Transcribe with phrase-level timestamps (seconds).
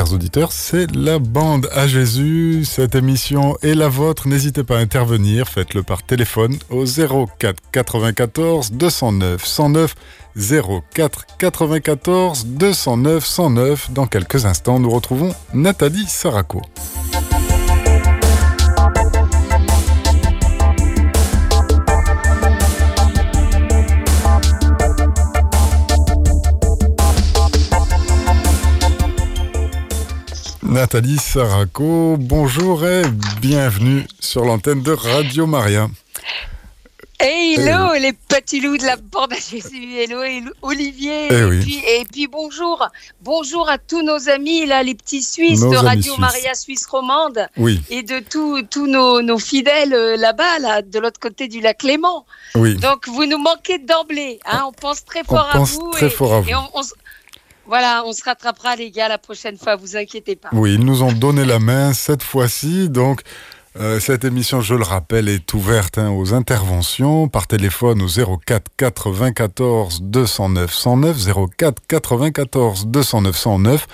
[0.00, 2.64] chers auditeurs, c'est la bande à Jésus.
[2.64, 4.28] Cette émission est la vôtre.
[4.28, 5.46] N'hésitez pas à intervenir.
[5.46, 9.94] Faites-le par téléphone au 04 94 209 109
[10.94, 13.90] 04 94 209 109.
[13.90, 16.62] Dans quelques instants, nous retrouvons Nathalie Saraco.
[30.70, 33.02] Nathalie Saraco, bonjour et
[33.40, 35.88] bienvenue sur l'antenne de Radio Maria.
[37.18, 40.20] hello les petits loups de la bande à Jésus, hello,
[40.62, 42.86] Olivier, eh et, puis, bonjour,
[43.20, 47.48] bonjour à tous nos amis là, les petits Suisses de Radio Maria Suisse romande,
[47.90, 52.24] et de tous nos, fidèles euh, là-bas, là, de l'autre côté du lac Léman.
[52.54, 55.90] Donc vous nous manquez d'emblée, hein, on pense très fort à vous.
[55.90, 56.50] Très fort à vous.
[57.70, 60.48] Voilà, on se rattrapera les gars la prochaine fois, vous inquiétez pas.
[60.50, 63.22] Oui, ils nous ont donné la main cette fois-ci, donc
[63.78, 68.72] euh, cette émission, je le rappelle, est ouverte hein, aux interventions par téléphone au 04
[68.76, 71.16] 94 209 109,
[71.56, 73.86] 04 94 209 109,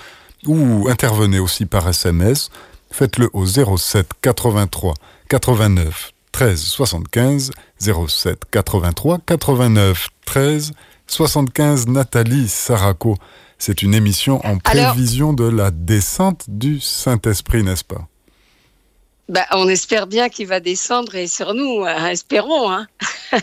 [0.47, 2.49] ou intervenez aussi par SMS.
[2.89, 4.95] Faites-le au 07 83
[5.29, 10.71] 89 13 75, 07 83 89 13
[11.05, 11.87] 75.
[11.87, 13.15] Nathalie Saraco
[13.57, 18.07] c'est une émission en prévision de la descente du Saint-Esprit, n'est-ce pas?
[19.29, 22.71] Bah, On espère bien qu'il va descendre et sur nous, hein, espérons.
[22.71, 22.87] Hein.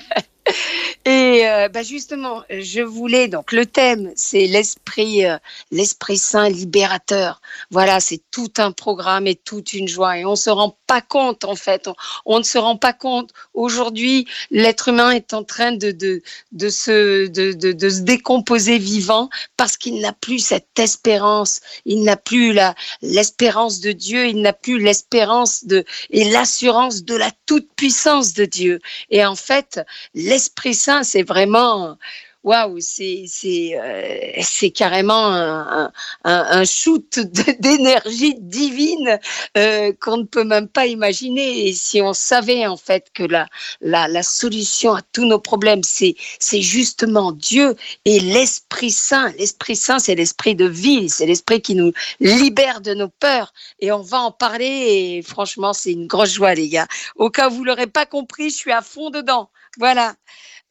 [1.06, 5.36] Et euh, bah justement, je voulais donc le thème, c'est l'esprit, euh,
[5.70, 7.42] l'esprit saint libérateur.
[7.70, 10.16] Voilà, c'est tout un programme et toute une joie.
[10.16, 11.90] Et on se rend pas compte en fait,
[12.24, 13.32] on, ne se rend pas compte.
[13.52, 19.28] Aujourd'hui, l'être humain est en train de de de se de, de, se décomposer vivant
[19.58, 21.60] parce qu'il n'a plus cette espérance.
[21.84, 24.26] Il n'a plus la l'espérance de Dieu.
[24.26, 28.80] Il n'a plus l'espérance de et l'assurance de la toute puissance de Dieu.
[29.10, 29.82] Et en fait,
[30.14, 31.98] l'esprit saint c'est vraiment
[32.44, 35.92] waouh, c'est c'est euh, carrément un,
[36.24, 37.18] un, shoot
[37.58, 39.18] d'énergie divine
[39.56, 41.66] euh, qu'on ne peut même pas imaginer.
[41.68, 43.48] Et si on savait en fait que la
[43.80, 47.74] la, la solution à tous nos problèmes, c'est c'est justement Dieu
[48.04, 49.32] et l'Esprit Saint.
[49.38, 53.52] L'Esprit Saint, c'est l'esprit de vie, c'est l'esprit qui nous libère de nos peurs.
[53.80, 54.66] Et on va en parler.
[54.66, 56.86] Et franchement, c'est une grosse joie, les gars.
[57.16, 59.50] Au cas où vous l'aurez pas compris, je suis à fond dedans.
[59.78, 60.14] Voilà.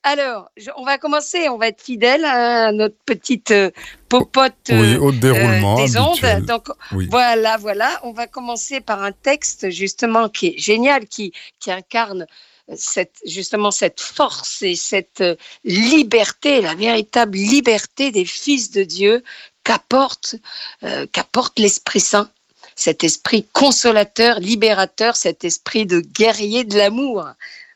[0.03, 3.71] Alors, on va commencer, on va être fidèle à notre petite euh,
[4.09, 6.19] popote oui, au euh, déroulement des ondes.
[6.45, 6.67] Donc
[7.09, 12.27] voilà, voilà, on va commencer par un texte justement qui est génial, qui, qui incarne
[12.75, 15.23] cette, justement cette force et cette
[15.63, 19.23] liberté, la véritable liberté des fils de Dieu
[19.63, 20.35] qu'apporte
[20.83, 22.29] euh, qu'apporte l'Esprit Saint
[22.75, 27.27] cet esprit consolateur, libérateur, cet esprit de guerrier de l'amour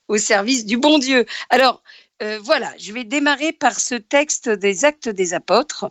[0.07, 1.25] au service du bon Dieu.
[1.49, 1.81] Alors,
[2.23, 5.85] euh, voilà, je vais démarrer par ce texte des Actes des Apôtres,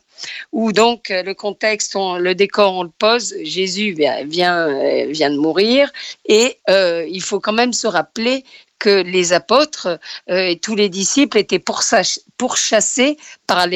[0.51, 3.35] où donc euh, le contexte, le décor, on le pose.
[3.43, 5.93] Jésus vient, vient, euh, vient de mourir,
[6.25, 8.45] et il faut quand même se rappeler
[8.79, 9.99] que les apôtres
[10.31, 13.17] euh, et tous les disciples étaient pourchassés
[13.47, 13.67] par,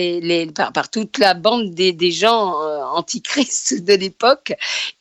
[0.91, 4.53] toute la bande des, gens euh, antichrist de l'époque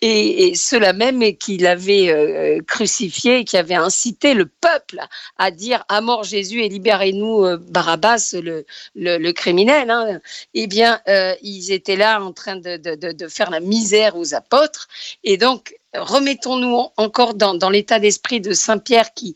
[0.01, 4.99] et, ceux-là même qu'il avait euh, crucifié qui avaient incité le peuple
[5.37, 8.35] à dire à mort Jésus et libérez-nous euh, Barabbas,
[8.95, 9.89] le, criminel.
[9.89, 10.19] Hein.
[10.53, 11.01] Eh bien,
[11.41, 14.87] ils étaient là en train de, de faire la misère aux apôtres
[15.23, 19.35] et donc remettons-nous encore dans, l'état d'esprit de Saint Pierre qui,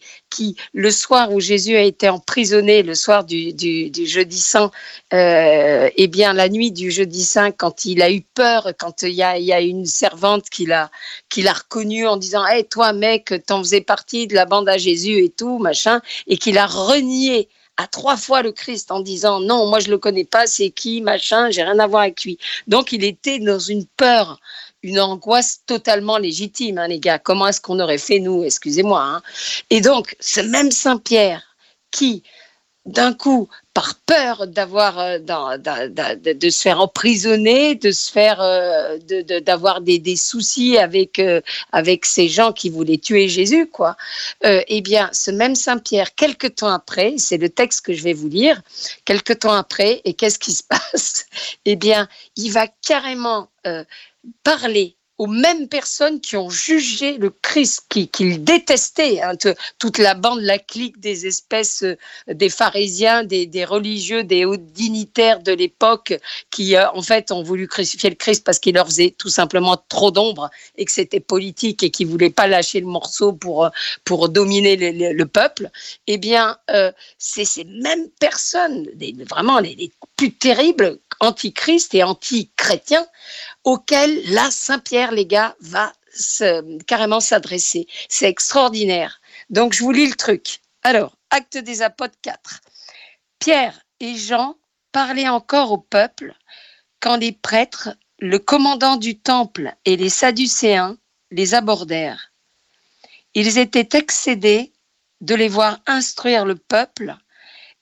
[0.73, 3.53] le soir où Jésus a été emprisonné, le soir du,
[4.05, 4.71] jeudi saint,
[5.13, 9.13] euh, eh bien la nuit du jeudi saint, quand il a eu peur, quand il
[9.13, 10.91] y a, une servante qui l'a,
[11.29, 14.77] qui l'a reconnu en disant, hé toi mec, t'en faisais partie de la bande à
[14.77, 19.39] Jésus et tout, machin, et qu'il a renié à trois fois le Christ en disant
[19.39, 22.37] non, moi je le connais pas, c'est qui, machin, j'ai rien à voir avec lui.
[22.67, 24.39] Donc il était dans une peur
[24.83, 27.19] une angoisse totalement légitime, hein, les gars.
[27.19, 28.43] Comment est-ce qu'on aurait fait, nous?
[28.43, 29.01] Excusez-moi.
[29.01, 29.21] Hein.
[29.69, 31.41] Et donc, ce même Saint-Pierre
[31.91, 32.23] qui,
[32.85, 38.97] d'un coup, par peur d'avoir, euh, de, se faire emprisonner, de se faire, euh,
[39.41, 41.41] d'avoir des, des, soucis avec euh,
[41.71, 43.95] avec ces gens qui voulaient tuer Jésus, quoi.
[44.43, 48.13] eh bien, ce même Saint Pierre, quelque temps après, c'est le texte que je vais
[48.13, 48.61] vous lire.
[49.05, 51.25] Quelque temps après, et qu'est-ce qui se passe?
[51.65, 53.47] Eh bien, il va carrément
[54.43, 59.33] parler aux mêmes personnes qui ont jugé le Christ, qu'ils qui détestaient, hein,
[59.77, 61.95] toute la bande, la clique des espèces, euh,
[62.27, 67.43] des pharisiens, des, des, religieux, des hauts dignitaires de l'époque, qui euh, en fait ont
[67.43, 71.19] voulu crucifier le Christ parce qu'il leur faisait tout simplement trop d'ombre et que c'était
[71.19, 73.69] politique et qu'ils voulaient pas lâcher le morceau pour, euh,
[74.05, 75.69] pour dominer le, le peuple.
[76.07, 76.57] Eh bien,
[77.17, 78.87] c'est ces mêmes personnes,
[79.29, 83.07] vraiment les plus terribles, antichrist et anti-chrétiens,
[83.63, 85.93] auquel là, Saint-Pierre, les gars, va
[86.85, 87.87] carrément s'adresser.
[88.07, 89.19] C'est extraordinaire.
[89.49, 90.59] Donc, je vous lis le truc.
[90.83, 92.61] Alors, Acte des Apôtres 4.
[93.39, 94.55] Pierre et Jean
[94.91, 96.35] parlaient encore au peuple
[96.99, 100.97] quand les prêtres, le commandant du temple et les Sadducéens
[101.31, 102.31] les abordèrent.
[103.33, 104.71] Ils étaient excédés
[105.21, 107.15] de les voir instruire le peuple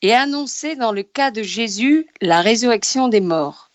[0.02, 3.72] et annoncer dans le cas de Jésus la résurrection des morts.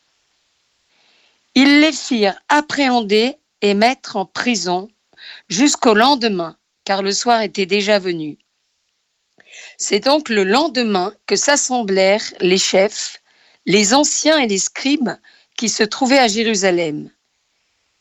[1.55, 4.88] Ils les firent appréhender et mettre en prison
[5.49, 8.38] jusqu'au lendemain, car le soir était déjà venu.
[9.78, 13.23] C'est donc le lendemain que s'assemblèrent les chefs,
[13.64, 15.17] les anciens et les scribes
[15.56, 17.11] qui se trouvaient à Jérusalem.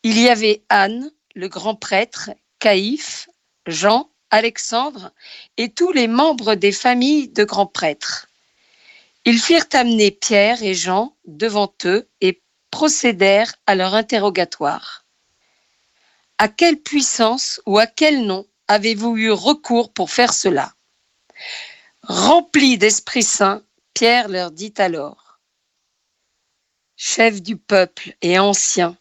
[0.04, 3.30] Il y avait Anne, le grand prêtre, Caïphe,
[3.66, 5.12] Jean, Alexandre
[5.58, 8.28] et tous les membres des familles de grands prêtres.
[9.26, 12.42] Ils firent amener Pierre et Jean devant eux et
[12.72, 15.06] procédèrent à leur interrogatoire.
[16.38, 20.74] À quelle puissance ou à quel nom avez-vous eu recours pour faire cela?
[22.04, 23.64] Rempli d'Esprit Saint,
[23.94, 25.40] Pierre leur dit alors,
[26.98, 28.98] Chef du peuple et ancien,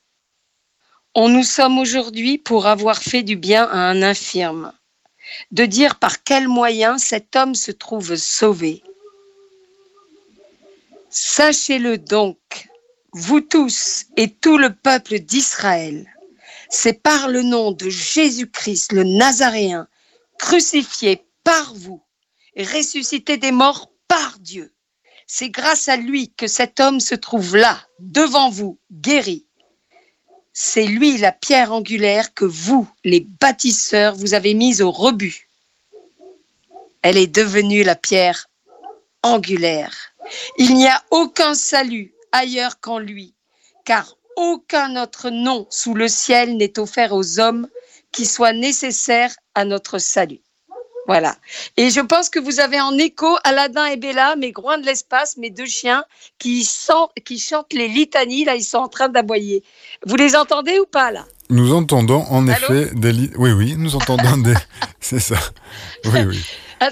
[1.15, 4.73] on nous sommes aujourd'hui pour avoir fait du bien à un infirme,
[5.51, 8.83] de dire par quel moyen cet homme se trouve sauvé.
[11.11, 12.69] Sachez-le donc,
[13.13, 16.13] vous tous et tout le peuple d'Israël,
[16.69, 19.87] c'est par le nom de Jésus-Christ, le Nazaréen,
[20.39, 22.03] crucifié par vous,
[22.57, 24.75] ressuscité des morts par Dieu.
[25.27, 29.47] C'est grâce à lui que cet homme se trouve là, devant vous, guéri.
[30.57, 35.51] C'est lui la pierre angulaire que vous, les bâtisseurs, vous avez mise au rebut.
[37.03, 38.47] Elle est devenue la pierre
[39.25, 40.15] angulaire.
[40.57, 43.35] Il n'y a aucun salut ailleurs qu'en lui,
[43.85, 47.69] car aucun autre nom sous le ciel n'est offert aux hommes
[48.13, 50.41] qui soit nécessaire à notre salut.
[51.07, 51.37] Voilà.
[51.77, 55.37] Et je pense que vous avez en écho Aladdin et Bella, mes groins de l'espace,
[55.37, 56.05] mes deux chiens,
[56.39, 56.69] qui,
[57.25, 58.45] qui chantent les litanies.
[58.45, 59.63] Là, ils sont en train d'aboyer.
[60.07, 61.27] Vous les entendez ou pas, là?
[61.51, 63.31] Nous entendons en effet des...
[63.37, 64.55] Oui, oui, nous entendons des...
[65.01, 65.37] C'est ça.
[66.07, 66.43] Oui, oui.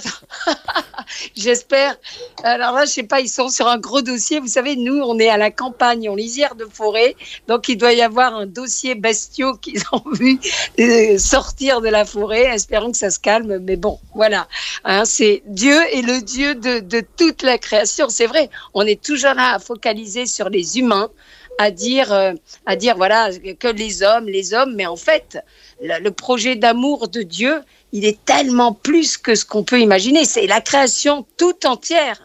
[1.37, 1.97] J'espère.
[2.43, 4.41] Alors là, je sais pas, ils sont sur un gros dossier.
[4.41, 7.17] Vous savez, nous, on est à la campagne, en lisière de forêt.
[7.49, 10.39] Donc, il doit y avoir un dossier bestiaux qu'ils ont vu
[10.81, 12.45] euh, sortir de la forêt.
[12.55, 13.59] Espérons que ça se calme.
[13.59, 14.49] Mais bon, voilà.
[14.85, 18.09] Hein, c'est Dieu est le Dieu de, de toute la création.
[18.09, 18.51] C'est vrai.
[18.75, 21.11] On est toujours là à focaliser sur les humains
[21.59, 22.33] à dire, euh,
[22.67, 25.39] à dire voilà que les hommes, les hommes, mais en fait,
[25.81, 27.63] le projet d'amour de Dieu,
[27.93, 30.25] il est tellement plus que ce qu'on peut imaginer.
[30.25, 32.23] C'est la création tout entière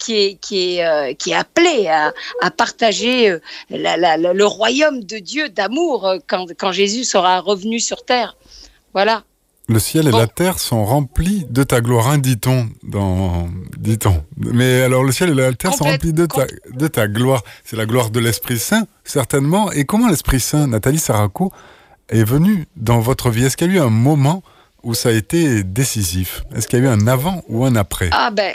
[0.00, 3.38] qui est, qui est, euh, qui est appelée à, à partager euh,
[3.70, 8.36] le royaume de Dieu d'amour euh, quand, quand Jésus sera revenu sur terre.
[8.94, 9.22] Voilà.
[9.70, 12.68] Le ciel et la terre sont remplis de ta gloire, hein, dit-on.
[12.82, 13.48] Dans...
[13.78, 14.24] dit-on.
[14.36, 17.44] Mais alors, le ciel et la terre sont remplis de ta, de ta gloire.
[17.62, 19.70] C'est la gloire de l'Esprit Saint, certainement.
[19.70, 21.52] Et comment l'Esprit Saint, Nathalie Saraco,
[22.08, 23.44] est venu dans votre vie?
[23.44, 24.42] Est-ce qu'il y a eu un moment
[24.82, 26.42] où ça a été décisif?
[26.54, 28.10] Est-ce qu'il y a eu un avant ou un après?
[28.12, 28.54] Ah ben,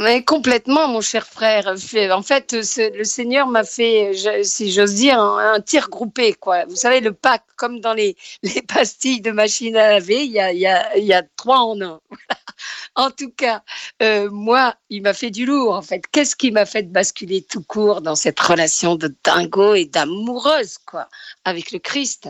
[0.00, 1.74] mais complètement, mon cher frère.
[2.12, 4.12] En fait, le Seigneur m'a fait,
[4.44, 6.34] si j'ose dire, un, tir groupé.
[6.34, 6.64] Quoi.
[6.66, 10.40] Vous savez, le pack, comme dans les, les pastilles de machine à laver, il y
[10.40, 12.00] a, y a, y a trois en un.
[12.94, 13.62] en tout cas,
[14.02, 16.02] euh, moi, il m'a fait du lourd, en fait.
[16.12, 21.08] Qu'est-ce qui m'a fait basculer tout court dans cette relation de dingo et d'amoureuse, quoi,
[21.44, 22.28] avec le Christ?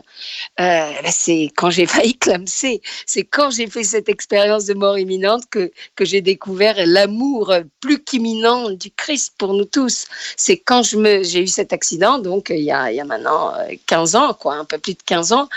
[0.61, 2.81] Euh, C'est quand j'ai failli clamser.
[3.07, 8.03] C'est quand j'ai fait cette expérience de mort imminente que, que j'ai découvert l'amour plus
[8.03, 10.07] qu'imminent du Christ pour nous tous.
[10.37, 13.05] C'est quand je me, j'ai eu cet accident, donc il y a, il y a
[13.05, 13.53] maintenant
[13.87, 15.49] 15 ans, quoi, un peu plus de 15 ans,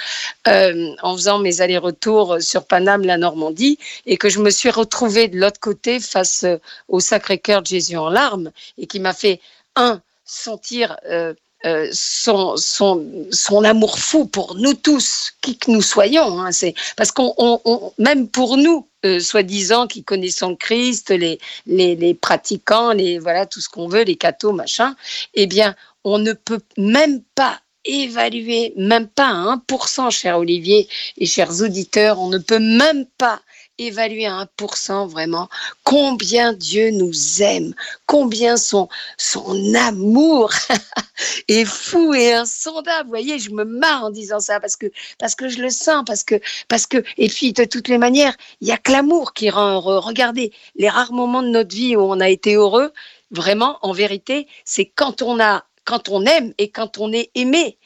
[0.47, 5.27] euh, en faisant mes allers-retours sur Paname, la Normandie, et que je me suis retrouvée
[5.27, 6.57] de l'autre côté face euh,
[6.87, 9.39] au Sacré-Cœur de Jésus en larmes et qui m'a fait,
[9.75, 11.33] un, sentir euh,
[11.65, 16.39] euh, son, son, son, amour fou pour nous tous, qui que nous soyons.
[16.39, 18.87] Hein, c'est parce qu'on, on, même pour nous,
[19.19, 24.15] soi-disant qui connaissons Christ, les, les, les, pratiquants, les voilà tout ce qu'on veut, les
[24.15, 24.95] cathos, machin,
[25.33, 30.87] eh bien, on ne peut même pas évaluer, même pas à 1%, cher Olivier
[31.17, 33.41] et chers auditeurs, on ne peut même pas
[33.79, 35.49] évaluer à 1% vraiment
[35.83, 37.73] combien Dieu nous aime,
[38.05, 40.51] combien son, son amour
[41.47, 43.05] est fou et insondable.
[43.05, 46.03] Vous voyez, je me marre en disant ça parce que, parce que je le sens,
[46.05, 49.33] parce que, parce que, et puis de toutes les manières, il y a que l'amour
[49.33, 49.97] qui rend heureux.
[49.97, 52.91] Regardez, les rares moments de notre vie où on a été heureux,
[53.31, 57.78] vraiment, en vérité, c'est quand on a, quand on aime et quand on est aimé.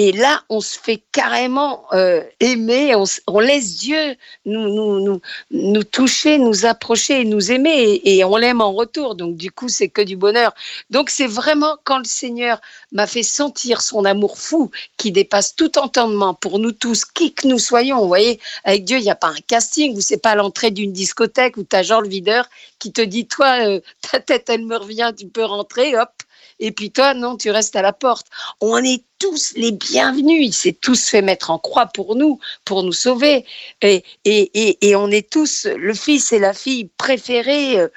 [0.00, 2.94] Et là, on se fait carrément euh, aimer,
[3.26, 4.14] on, laisse Dieu
[4.46, 9.16] nous, nous, nous, nous, toucher, nous approcher, nous aimer, et, on l'aime en retour.
[9.16, 10.54] Donc du coup, c'est que du bonheur.
[10.88, 12.60] Donc c'est vraiment quand le Seigneur
[12.92, 17.48] m'a fait sentir son amour fou qui dépasse tout entendement pour nous tous, qui que
[17.48, 17.98] nous soyons.
[18.00, 20.92] Vous voyez, avec Dieu, il n'y a pas un casting, ou c'est pas l'entrée d'une
[20.92, 24.64] discothèque où tu as Jean le videur qui te dit, toi, euh, ta tête, elle
[24.64, 26.12] me revient, tu peux rentrer, hop,
[26.60, 28.26] et puis toi, non, tu restes à la porte.
[28.60, 30.46] On est tous les bienvenus.
[30.46, 33.44] Il s'est tous fait mettre en croix pour nous, pour nous sauver.
[33.82, 37.88] Et, et, et, on est tous le fils et la fille préférés, euh,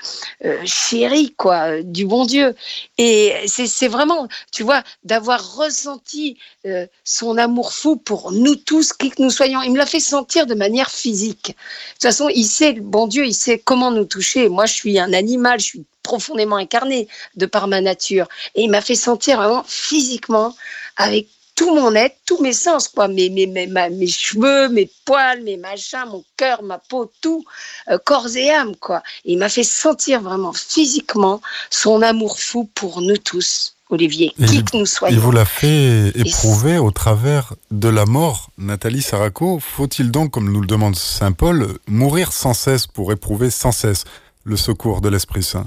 [0.46, 2.56] euh, chéris, quoi, du bon Dieu.
[2.98, 9.10] Et c'est vraiment, tu vois, d'avoir ressenti euh, son amour fou pour nous tous, qui
[9.10, 9.62] que nous soyons.
[9.62, 11.48] Il me l'a fait sentir de manière physique.
[11.48, 14.50] De toute façon, il sait, le bon Dieu, il sait comment nous toucher.
[14.50, 18.28] Moi, je suis un animal, je suis profondément incarné de par ma nature.
[18.56, 20.56] Et il m'a fait sentir vraiment physiquement
[20.98, 25.44] avec tout mon être, tous mes sens, quoi, mes, mes, mes, mes cheveux, mes poils,
[25.44, 27.44] mes machins, mon cœur, ma peau, tout,
[27.90, 29.04] euh, corps et âme, quoi.
[29.26, 33.76] il m'a fait sentir vraiment physiquement son amour fou pour nous tous.
[33.92, 35.14] Olivier, qui que nous soyons.
[35.14, 39.60] Il vous l'a fait éprouver au travers de la mort, Nathalie Saraco.
[39.60, 44.06] Faut-il donc, comme nous le demande Saint Paul, mourir sans cesse pour éprouver sans cesse
[44.46, 45.66] le secours de l'Esprit Saint?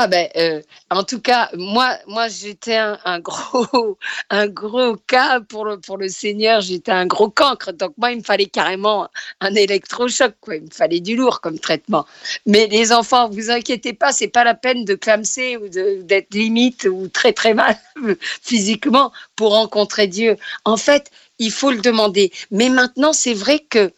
[0.00, 3.98] Ah ben, euh, en tout cas, moi, moi, j'étais un, gros,
[4.30, 6.60] un gros cas pour le pour le Seigneur.
[6.60, 9.08] J'étais un gros cancre, donc moi, il me fallait carrément
[9.40, 10.54] un électrochoc, quoi.
[10.54, 12.06] Il me fallait du lourd comme traitement.
[12.46, 16.84] Mais les enfants, vous inquiétez pas, c'est pas la peine de clamser ou d'être limite
[16.84, 17.76] ou très très mal
[18.42, 20.36] physiquement pour rencontrer Dieu.
[20.64, 22.32] En fait, il faut le demander.
[22.52, 23.90] Mais maintenant, c'est vrai que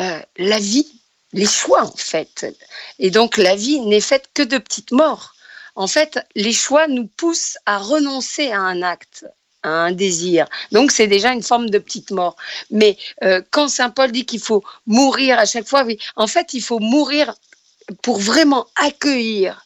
[0.00, 1.00] euh, la vie,
[1.32, 2.46] les choix en fait,
[2.98, 5.32] et donc la vie n'est faite que de petites morts
[5.76, 9.26] en fait, les choix nous poussent à renoncer à un acte
[9.62, 10.46] à un désir.
[10.70, 12.36] Donc c'est déjà une forme de petite mort.
[12.70, 16.54] Mais euh, quand Saint Paul dit qu'il faut mourir à chaque fois, oui, en fait,
[16.54, 17.34] il faut mourir
[18.02, 19.65] pour vraiment accueillir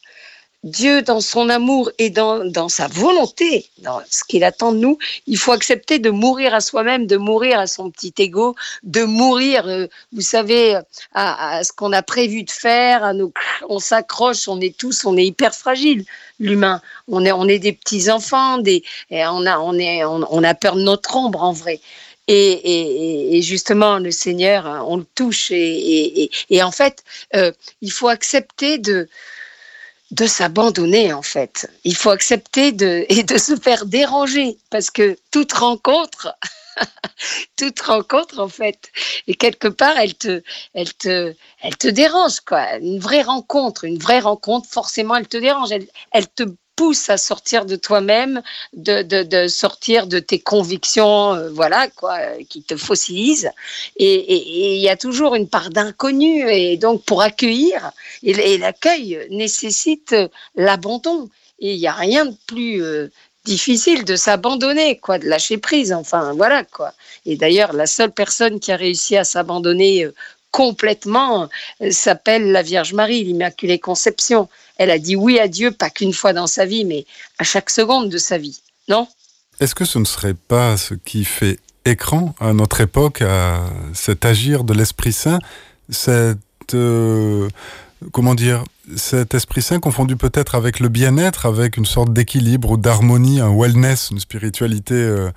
[0.63, 4.99] Dieu, dans son amour et dans, dans sa volonté, dans ce qu'il attend de nous,
[5.25, 9.67] il faut accepter de mourir à soi-même, de mourir à son petit ego, de mourir,
[9.67, 10.79] euh, vous savez,
[11.13, 13.03] à, ce qu'on a prévu de faire.
[13.03, 13.33] À nos,
[13.69, 16.05] on s'accroche, on est tous, on est hyper fragile,
[16.39, 16.79] l'humain.
[17.07, 21.41] On est, on est des petits enfants, on a, on a peur de notre ombre
[21.41, 21.79] en vrai.
[22.27, 25.51] Et, justement, le Seigneur, on le touche.
[25.51, 27.03] Et, et en fait,
[27.35, 27.51] euh,
[27.81, 29.09] il faut accepter de
[30.11, 31.69] de s'abandonner en fait.
[31.83, 36.35] Il faut accepter de, et de se faire déranger parce que toute rencontre,
[37.57, 38.91] toute rencontre en fait,
[39.27, 40.41] et quelque part elle te,
[40.73, 42.75] elle te, elle te dérange quoi.
[42.77, 45.71] Une vraie rencontre, une vraie rencontre, forcément elle te dérange.
[45.71, 46.43] Elle, elle te
[47.07, 48.41] à sortir de toi-même,
[48.73, 52.17] de, sortir de tes convictions, euh, voilà, quoi,
[52.49, 53.51] qui te fossilisent.
[53.97, 56.49] Et il y a toujours une part d'inconnu.
[56.49, 57.91] Et donc, pour accueillir,
[58.23, 60.15] et, l'accueil nécessite
[60.55, 61.29] l'abandon.
[61.59, 63.11] Et il n'y a rien de plus euh,
[63.45, 65.93] difficile de s'abandonner, quoi, de lâcher prise.
[65.93, 66.93] Enfin, voilà, quoi.
[67.25, 70.13] Et d'ailleurs, la seule personne qui a réussi à s'abandonner euh,
[70.51, 71.49] complètement
[71.89, 74.49] s'appelle la Vierge Marie, l'Immaculée Conception.
[74.77, 77.05] Elle a dit oui à Dieu, pas qu'une fois dans sa vie, mais
[77.39, 79.07] à chaque seconde de sa vie, non?
[79.59, 83.61] Est-ce que ce ne serait pas ce qui fait écran à notre époque, à
[83.93, 85.39] cet agir de l'Esprit Saint,
[85.89, 86.39] cette...
[86.73, 87.47] Euh,
[88.11, 88.63] comment dire,
[88.95, 93.55] cet Esprit Saint confondu peut-être avec le bien-être, avec une sorte d'équilibre ou d'harmonie, un
[93.55, 95.29] wellness, une spiritualité euh,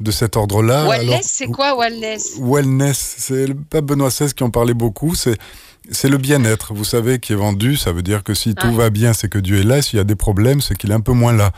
[0.00, 0.86] de cet ordre-là.
[0.88, 2.38] Wellness, c'est quoi wellness?
[2.40, 5.14] Wellness, c'est le pape Benoît XVI qui en parlait beaucoup.
[5.14, 5.38] C'est
[5.90, 7.76] c'est le bien-être, vous savez, qui est vendu.
[7.76, 9.82] Ça veut dire que si tout va bien, c'est que Dieu est là.
[9.82, 11.52] S'il y a des problèmes, c'est qu'il est un peu moins là.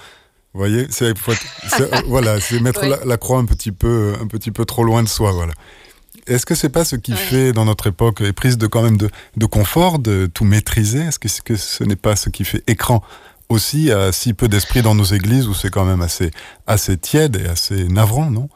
[0.55, 1.15] Vous voyez, c'est
[2.07, 5.33] voilà, c'est mettre la, croix un petit peu, un petit peu trop loin de soi,
[5.33, 5.53] voilà.
[6.27, 8.97] Est-ce que c'est pas ce qui fait dans notre époque est prise de quand même
[8.97, 11.01] de, de confort, de tout maîtriser?
[11.01, 13.03] Est-ce que, que, ce n'est pas ce qui fait écran
[13.49, 16.31] aussi à si peu d'esprit dans nos églises où c'est quand même assez,
[16.67, 18.49] assez tiède et assez navrant, non?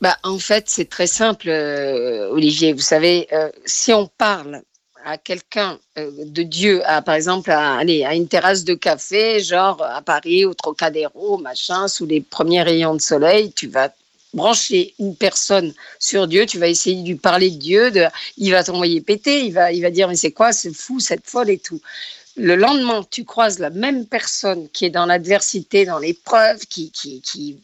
[0.00, 2.72] Bah, En fait, c'est très simple, euh, Olivier.
[2.72, 4.62] Vous savez, euh, si on parle
[5.04, 9.82] à quelqu'un de Dieu, à, par exemple, à, aller à une terrasse de café, genre
[9.82, 13.92] à Paris, au Trocadéro, machin, sous les premiers rayons de soleil, tu vas
[14.34, 17.92] brancher une personne sur Dieu, tu vas essayer de lui parler de Dieu,
[18.38, 21.26] il va t'envoyer péter, il va, il va dire mais c'est quoi, c'est fou, cette
[21.26, 21.80] folle et tout.
[22.36, 27.20] Le lendemain, tu croises la même personne qui est dans l'adversité, dans l'épreuve, qui, qui,
[27.20, 27.60] qui,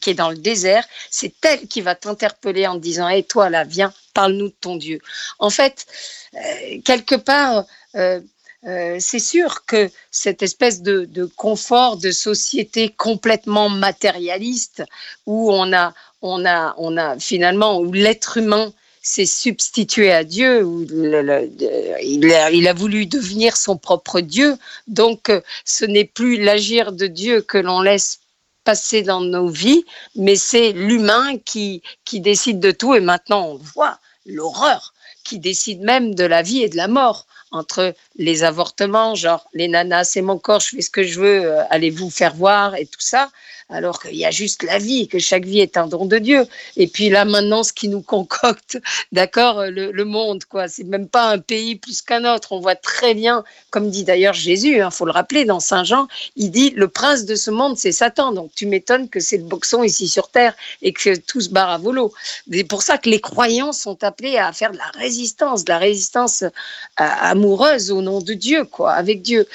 [0.00, 3.64] qui est dans le désert, c'est elle qui va t'interpeller en disant Hé, toi là,
[3.64, 5.00] viens, parle-nous de ton Dieu.
[5.38, 5.86] En fait,
[6.34, 7.64] euh, quelque part,
[7.96, 8.20] euh,
[8.66, 14.82] euh, c'est sûr que cette espèce de, confort de société complètement matérialiste
[15.26, 18.72] où on a, on a, on a finalement où l'être humain
[19.02, 24.56] s'est substitué à Dieu, où il, a, il, a, voulu devenir son propre Dieu.
[24.88, 28.20] Donc, euh, ce n'est plus l'agir de Dieu que l'on laisse
[28.64, 29.84] passer dans nos vies,
[30.16, 32.94] mais c'est l'humain qui, qui décide de tout.
[32.94, 34.92] Et maintenant, on voit l'horreur
[35.24, 39.68] qui décide même de la vie et de la mort entre les avortements, genre les
[39.68, 42.76] nanas, c'est mon corps, je fais ce que je veux, euh, allez vous faire voir
[42.76, 43.30] et tout ça,
[43.70, 46.46] alors qu'il y a juste la vie, que chaque vie est un don de Dieu.
[46.76, 48.78] Et puis là maintenant, ce qui nous concocte,
[49.12, 52.52] d'accord, le, monde, quoi, c'est même pas un pays plus qu'un autre.
[52.52, 55.84] On voit très bien, comme dit d'ailleurs Jésus, il hein, faut le rappeler dans Saint
[55.84, 58.32] Jean, il dit le prince de ce monde, c'est Satan.
[58.32, 61.70] Donc tu m'étonnes que c'est le boxon ici sur terre et que tout se barre
[61.70, 62.12] à volo.
[62.50, 65.78] C'est pour ça que les croyants sont appelés à faire de la résistance, de la
[65.78, 66.50] résistance euh,
[66.96, 69.46] amoureuse au nom de Dieu, quoi, avec Dieu.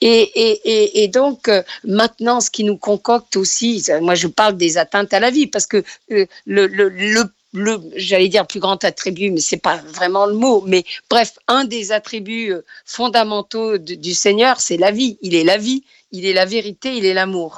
[0.00, 3.63] Et, donc euh, maintenant, ce qui nous concocte aussi
[4.00, 8.28] moi je parle des atteintes à la vie, parce que euh, le, le, le j'allais
[8.28, 10.62] dire plus grand attribut, mais c'est pas vraiment le mot.
[10.66, 15.18] Mais bref, un des attributs euh, fondamentaux du Seigneur, c'est la vie.
[15.22, 17.52] Il est la vie, il est la vérité, il est l'amour.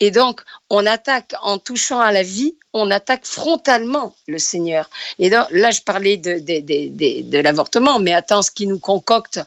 [0.00, 4.88] Et donc, on attaque en touchant à la vie, on attaque frontalement le Seigneur.
[5.18, 9.42] Et là, je parlais de l'avortement, mais attends, ce qui nous concocte euh,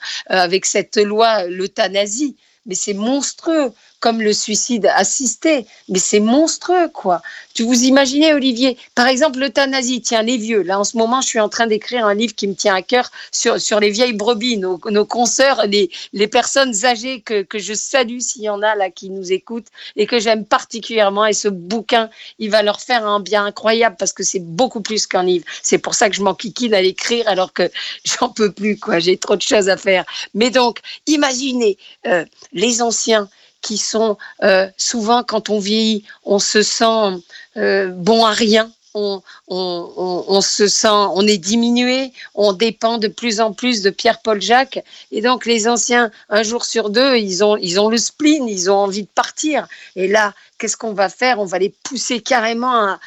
[0.48, 2.36] avec cette loi, l'euthanasie,
[2.66, 5.66] mais c'est monstrueux comme le suicide assisté.
[5.90, 7.22] Mais c'est monstrueux, quoi.
[7.54, 10.62] Tu vous imaginez, Olivier, par exemple, l'euthanasie, tiens, les vieux.
[10.62, 12.82] Là, en ce moment, je suis en train d'écrire un livre qui me tient à
[12.82, 17.58] cœur sur, sur les vieilles brebis, nos, nos consoeurs, les, les personnes âgées que, que
[17.58, 21.26] je salue s'il y en a là qui nous écoutent et que j'aime particulièrement.
[21.26, 25.08] Et ce bouquin, il va leur faire un bien incroyable parce que c'est beaucoup plus
[25.08, 25.46] qu'un livre.
[25.64, 27.72] C'est pour ça que je m'enquiquine à l'écrire alors que
[28.06, 29.00] j'en peux plus, quoi.
[29.00, 30.06] J'ai trop de choses à faire.
[30.34, 33.30] Mais donc, imaginez euh, les anciens
[33.62, 37.22] qui sont euh, souvent, quand on vieillit, on se sent
[37.58, 38.72] euh, bon à rien.
[38.94, 43.92] On, on, on, se sent, on est diminué, on dépend de plus en plus de
[43.92, 44.84] Pierre-Paul Jacques.
[45.12, 48.72] Et donc, les anciens, un jour sur deux, ils ont, ils ont le spleen, ils
[48.72, 49.68] ont envie de partir.
[49.96, 51.40] Et là, qu'est-ce qu'on va faire?
[51.40, 52.98] On va les pousser carrément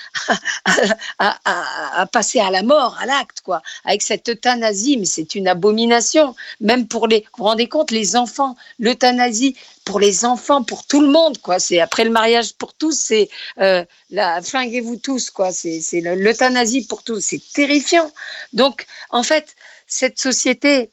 [1.18, 4.96] à, passer à la mort, à l'acte, quoi, avec cette euthanasie.
[4.98, 7.20] Mais c'est une abomination, même pour les.
[7.20, 11.58] Vous vous rendez compte, les enfants, l'euthanasie pour les enfants, pour tout le monde, quoi.
[11.58, 15.52] C'est après le mariage pour tous, c'est euh, la flinguez-vous tous, quoi.
[15.52, 17.20] C'est l'euthanasie pour tous.
[17.20, 18.10] C'est terrifiant.
[18.52, 20.90] Donc, en fait, cette société,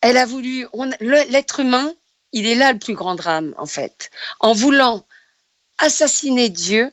[0.00, 0.66] elle a voulu.
[1.00, 1.92] L'être humain,
[2.32, 4.10] il est là le plus grand drame, en fait.
[4.40, 5.04] En voulant
[5.80, 6.92] assassiner Dieu,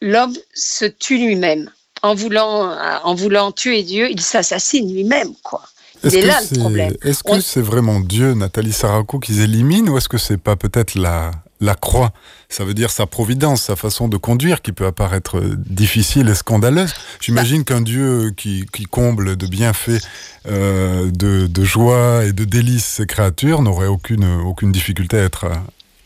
[0.00, 1.70] l'homme se tue lui-même.
[2.02, 5.62] En voulant, en voulant tuer Dieu, il s'assassine lui-même, quoi.
[6.04, 6.94] C'est là le problème.
[7.02, 10.94] Est-ce que c'est vraiment Dieu, Nathalie Sarako, qu'ils éliminent ou est-ce que c'est pas peut-être
[10.94, 12.12] la, la croix?
[12.48, 16.94] Ça veut dire sa providence, sa façon de conduire qui peut apparaître difficile et scandaleuse.
[17.20, 20.00] J'imagine qu'un Dieu qui, qui, comble de bienfaits,
[20.48, 25.46] euh, de, de, joie et de délices ses créatures n'aurait aucune, aucune difficulté à être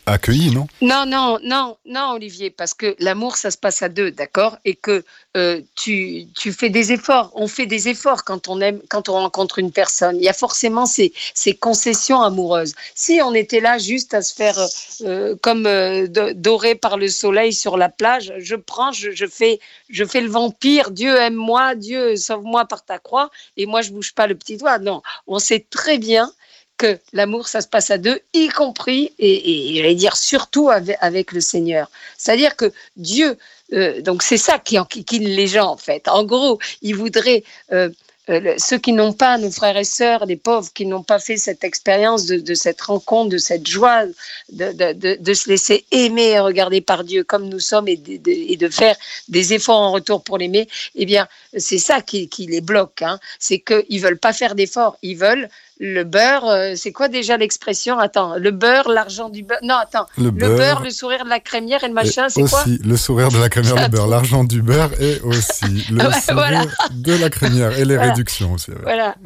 [0.05, 0.67] accueilli, non?
[0.81, 4.57] Non, non, non, non, Olivier, parce que l'amour, ça se passe à deux, d'accord?
[4.65, 5.03] Et que
[5.37, 9.13] euh, tu, tu, fais des efforts, on fait des efforts quand on aime, quand on
[9.13, 10.17] rencontre une personne.
[10.17, 12.75] Il y a forcément ces, ces concessions amoureuses.
[12.95, 14.59] Si on était là juste à se faire
[15.01, 19.59] euh, comme euh, doré par le soleil sur la plage, je prends, je, je, fais,
[19.89, 24.13] je fais le vampire, Dieu aime-moi, Dieu sauve-moi par ta croix, et moi je bouge
[24.13, 24.79] pas le petit doigt.
[24.79, 26.31] Non, on sait très bien
[26.77, 31.31] que l'amour, ça se passe à deux, y compris, et, et j'allais dire surtout avec,
[31.31, 31.89] le Seigneur.
[32.17, 33.37] C'est-à-dire que Dieu,
[33.73, 36.07] euh, donc c'est ça qui enquiquine les gens en fait.
[36.07, 37.89] En gros, il voudrait euh,
[38.29, 41.35] euh, ceux qui n'ont pas, nos frères et sœurs, les pauvres, qui n'ont pas fait
[41.35, 44.05] cette expérience de, cette rencontre, de cette joie,
[44.49, 48.95] de, se laisser aimer et regarder par Dieu comme nous sommes et de, faire
[49.27, 53.01] des efforts en retour pour l'aimer, eh bien, c'est ça qui, les bloque.
[53.01, 53.19] Hein.
[53.39, 54.97] C'est qu'ils ne veulent pas faire d'efforts.
[55.01, 55.49] Ils veulent
[55.83, 57.99] le beurre, euh, c'est quoi déjà l'expression?
[57.99, 59.59] Attends, le beurre, l'argent du beurre.
[59.63, 62.63] Non, attends, le, beurre, le sourire de la crémière et le machin, c'est quoi?
[62.65, 67.13] le sourire de la crémière, le beurre, l'argent du beurre et aussi le sourire de
[67.15, 68.71] la crémière et les réductions aussi.
[68.81, 69.15] Voilà.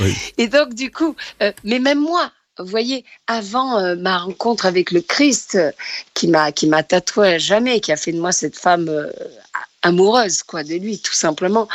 [0.00, 0.16] Oui.
[0.38, 4.90] Et donc, du coup, euh, mais même moi, vous voyez, avant euh, ma rencontre avec
[4.90, 5.58] le Christ,
[6.14, 8.88] qui m'a qui m'a tatoué à jamais, qui a fait de moi cette femme
[9.82, 11.68] amoureuse quoi de lui tout simplement.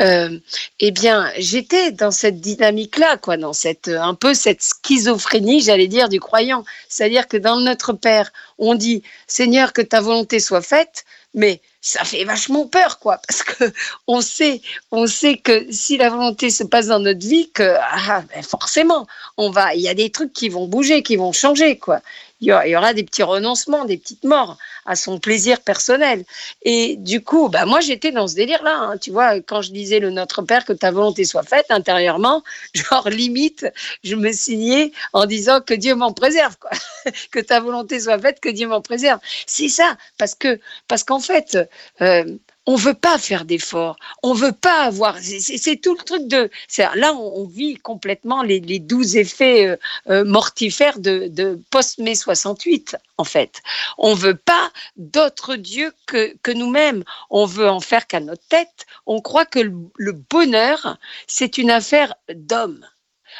[0.00, 0.38] Euh,
[0.80, 5.88] eh bien j'étais dans cette dynamique là quoi dans cette un peu cette schizophrénie j'allais
[5.88, 6.64] dire du croyant.
[6.88, 12.04] C'est-à-dire que dans notre père on dit Seigneur que ta volonté soit faite mais ça
[12.04, 13.72] fait vachement peur, quoi, parce que
[14.06, 18.22] on sait, on sait que si la volonté se passe dans notre vie, que ah,
[18.34, 21.78] ben forcément, on va, il y a des trucs qui vont bouger, qui vont changer,
[21.78, 22.00] quoi
[22.40, 26.24] il y aura des petits renoncements, des petites morts à son plaisir personnel.
[26.62, 28.78] Et du coup, bah moi j'étais dans ce délire-là.
[28.80, 28.98] Hein.
[28.98, 32.42] Tu vois, quand je disais le Notre Père, que ta volonté soit faite intérieurement,
[32.74, 33.66] genre limite,
[34.04, 36.70] je me signais en disant que Dieu m'en préserve, quoi.
[37.32, 39.20] que ta volonté soit faite, que Dieu m'en préserve.
[39.46, 41.58] C'est ça, parce que parce qu'en fait,
[42.00, 42.24] euh,
[42.68, 45.16] on veut pas faire d'efforts, on veut pas avoir.
[45.20, 46.50] C'est tout le truc de.
[46.96, 49.76] Là, on, vit complètement les, les douze effets euh,
[50.10, 53.62] euh, mortifères de, post-mai 68, en fait.
[53.96, 57.04] On veut pas d'autres dieux que, que nous-mêmes.
[57.30, 58.84] On veut en faire qu'à notre tête.
[59.06, 62.84] On croit que le bonheur, c'est une affaire d'homme.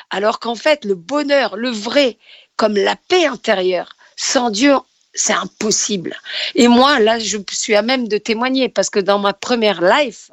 [0.08, 2.16] Alors qu'en fait, le bonheur, le vrai,
[2.56, 4.74] comme la paix intérieure, sans Dieu,
[5.14, 6.16] c'est impossible.
[6.54, 10.30] Et moi, là, je suis à même de témoigner parce que dans ma première life,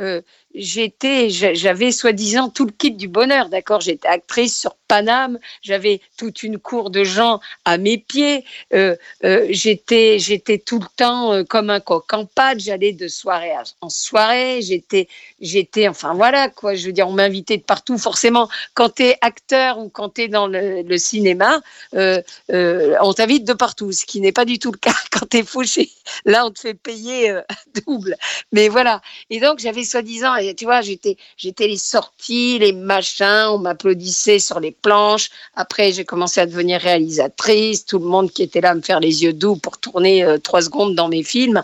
[0.00, 0.22] euh,
[0.54, 3.80] j'étais, j'avais soi-disant tout le kit du bonheur, d'accord?
[3.80, 9.46] J'étais actrice sur Paname, j'avais toute une cour de gens à mes pieds, euh, euh,
[9.50, 10.18] j'étais,
[10.66, 15.88] tout le temps euh, comme un coq en pâte, j'allais de soirée en soirée, j'étais,
[15.88, 17.98] enfin voilà quoi, je veux dire, on m'invitait de partout.
[17.98, 21.60] Forcément, quand tu es acteur ou quand tu es dans le, cinéma,
[21.92, 25.44] on t'invite de partout, ce qui n'est pas du tout le cas quand tu es
[25.44, 25.88] fauché.
[26.24, 27.38] Là, on te fait payer
[27.86, 28.16] double.
[28.50, 29.00] Mais voilà.
[29.30, 34.60] Et donc, j'avais soi-disant tu vois, j'étais, j'étais les sorties, les machins, on m'applaudissait sur
[34.60, 35.30] les planches.
[35.54, 37.86] Après, j'ai commencé à devenir réalisatrice.
[37.86, 40.62] Tout le monde qui était là me faire les yeux doux pour tourner euh, trois
[40.62, 41.62] secondes dans mes films.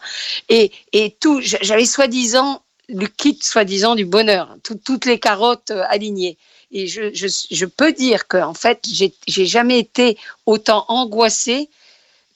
[0.49, 6.39] Et, et tout, j'avais soi-disant le kit soi-disant du bonheur, toutes les carottes euh, alignées.
[6.71, 11.69] Et je, je, peux dire qu'en fait, j'ai, j'ai jamais été autant angoissée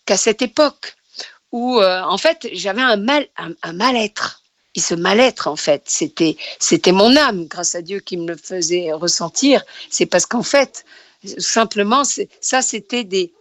[0.06, 0.94] qu'à cette époque
[1.52, 4.39] où, euh, en fait, j'avais un mal, un mal-être
[4.74, 5.82] et ce mal-être en fait.
[5.86, 9.62] C'était c'était mon âme grâce à Dieu qui me le faisait ressentir.
[9.90, 10.84] C'est parce qu'en fait
[11.38, 12.02] simplement
[12.40, 13.32] ça c'était des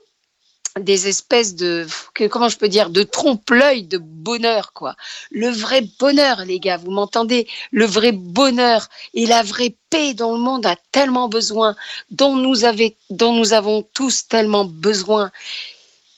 [0.80, 1.88] des espèces de
[2.30, 4.96] comment je peux dire de trompe-l'œil de bonheur quoi.
[5.32, 7.48] Le vrai bonheur les gars vous m'entendez?
[7.72, 11.76] Le vrai bonheur et la vraie paix dont le monde a tellement besoin
[12.12, 15.32] dont nous avait, dont nous avons tous tellement besoin.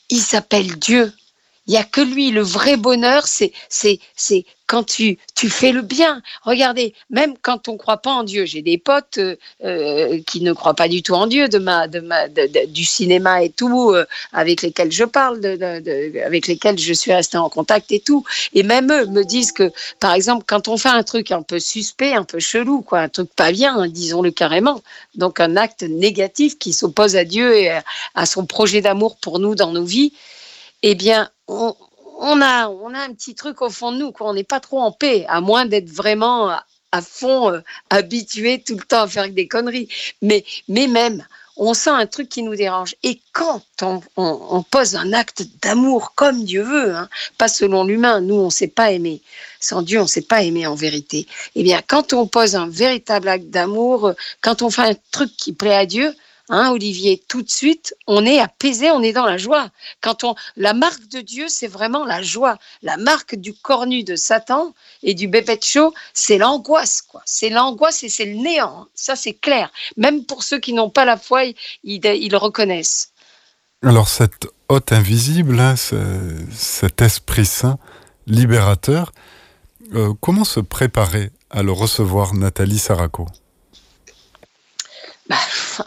[0.09, 1.13] Il s'appelle Dieu
[1.71, 5.73] il y a que lui le vrai bonheur c'est c'est c'est quand tu, tu fais
[5.73, 6.21] le bien.
[6.43, 10.39] Regardez, même quand on ne croit pas en Dieu, j'ai des potes euh, euh, qui
[10.39, 13.91] ne croient pas du tout en Dieu, de ma, de ma, du cinéma et tout,
[13.91, 15.45] euh, avec lesquels je parle,
[16.25, 18.23] avec lesquels je suis restée en contact et tout.
[18.53, 21.59] Et même eux me disent que, par exemple, quand on fait un truc un peu
[21.59, 24.81] suspect, un peu chelou, quoi, un truc pas bien, hein, disons-le carrément,
[25.15, 27.77] donc un acte négatif qui s'oppose à Dieu et
[28.15, 30.13] à son projet d'amour pour nous dans nos vies,
[30.83, 31.75] eh bien, on,
[32.19, 34.29] on a, on a un petit truc au fond de nous, quoi.
[34.29, 36.49] On n'est pas trop en paix, à moins d'être vraiment
[36.91, 39.87] à fond euh, habitué tout le temps à faire des conneries.
[40.21, 41.25] Mais, mais même,
[41.57, 42.95] on sent un truc qui nous dérange.
[43.03, 48.35] Et quand on, pose un acte d'amour comme Dieu veut, hein, pas selon l'humain, nous
[48.35, 49.21] on ne sait pas aimer.
[49.59, 51.27] Sans Dieu, on ne sait pas aimer en vérité.
[51.55, 55.53] Eh bien, quand on pose un véritable acte d'amour, quand on fait un truc qui
[55.53, 56.15] plaît à Dieu,
[56.53, 59.69] Hein, Olivier, tout de suite, on est apaisé, on est dans la joie.
[60.01, 62.57] Quand on, la marque de Dieu, c'est vraiment la joie.
[62.81, 67.21] La marque du cornu de Satan et du bébé de chaud, c'est l'angoisse, quoi.
[67.25, 68.87] C'est l'angoisse et c'est le néant.
[68.95, 69.71] Ça, c'est clair.
[69.95, 73.13] Même pour ceux qui n'ont pas la foi, ils, ils, reconnaissent.
[73.81, 75.75] Alors, cette hôte invisible, hein,
[76.53, 77.79] cet Esprit Saint
[78.27, 79.13] libérateur,
[79.93, 83.27] euh, comment se préparer à le recevoir, Nathalie Saraco
[85.29, 85.37] bah,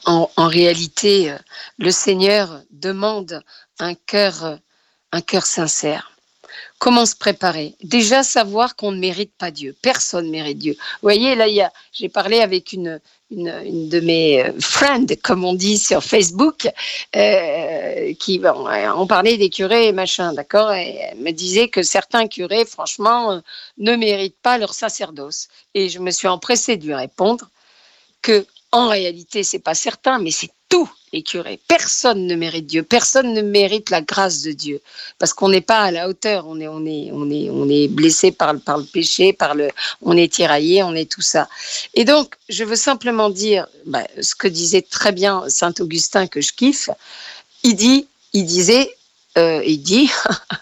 [0.05, 1.39] en, réalité, euh,
[1.79, 3.43] le Seigneur demande
[3.79, 4.57] un cœur, euh,
[5.13, 6.11] un cœur sincère.
[6.79, 7.75] Comment se préparer?
[7.83, 9.75] Déjà savoir qu'on ne mérite pas Dieu.
[9.81, 10.73] Personne ne mérite Dieu.
[10.73, 11.47] Vous voyez, là,
[11.93, 16.69] j'ai parlé avec une, une, de mes euh, friends, comme on dit sur Facebook,
[18.19, 18.67] qui, bon,
[18.97, 20.73] on parlait des curés et machin, d'accord?
[20.73, 23.41] Et elle me disait que certains curés, franchement,
[23.79, 25.49] ne méritent pas leur sacerdoce.
[25.75, 27.49] Et je me suis empressée de lui répondre
[28.21, 31.61] que en réalité, c'est pas certain, mais c'est tous les curés.
[31.69, 34.81] Personne ne mérite Dieu, personne ne mérite la grâce de Dieu,
[35.21, 37.87] parce qu'on n'est pas à la hauteur, on est, on est, on est, on est
[37.87, 39.69] blessé par, par le péché, par le,
[40.03, 41.49] on est tiraillé, on est tout ça.
[41.95, 46.41] Et donc, je veux simplement dire bah, ce que disait très bien Saint Augustin que
[46.41, 46.91] je kiffe.
[47.63, 48.93] Il dit, il disait,
[49.39, 50.11] euh, il dit,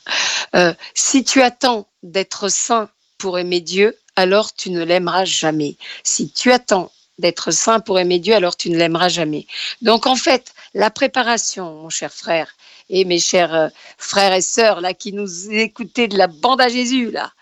[0.55, 5.77] euh, si tu attends d'être saint pour aimer Dieu, alors tu ne l'aimeras jamais.
[6.05, 9.47] Si tu attends d'être saint pour aimer Dieu, alors tu ne l'aimeras jamais.
[9.81, 12.55] Donc en fait, la préparation, mon cher frère,
[12.89, 16.69] et mes chers euh, frères et sœurs là qui nous écoutaient de la bande à
[16.69, 17.33] Jésus là,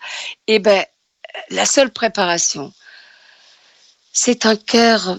[0.47, 0.85] eh ben
[1.49, 2.73] la seule préparation,
[4.13, 5.17] c'est un cœur,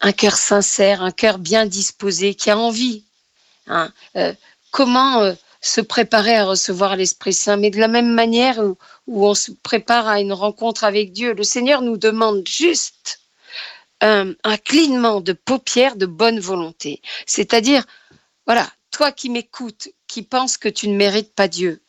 [0.00, 3.04] un cœur sincère, un cœur bien disposé, qui a envie.
[3.66, 3.92] Hein.
[4.16, 4.34] Euh,
[4.70, 9.26] comment euh, se préparer à recevoir l'Esprit Saint, mais de la même manière où, où
[9.26, 13.20] on se prépare à une rencontre avec Dieu, le Seigneur nous demande juste
[14.00, 14.34] un,
[14.64, 17.00] clignement de paupières de bonne volonté.
[17.26, 17.84] C'est-à-dire,
[18.46, 21.82] voilà, toi qui m'écoutes, qui penses que tu ne mérites pas Dieu,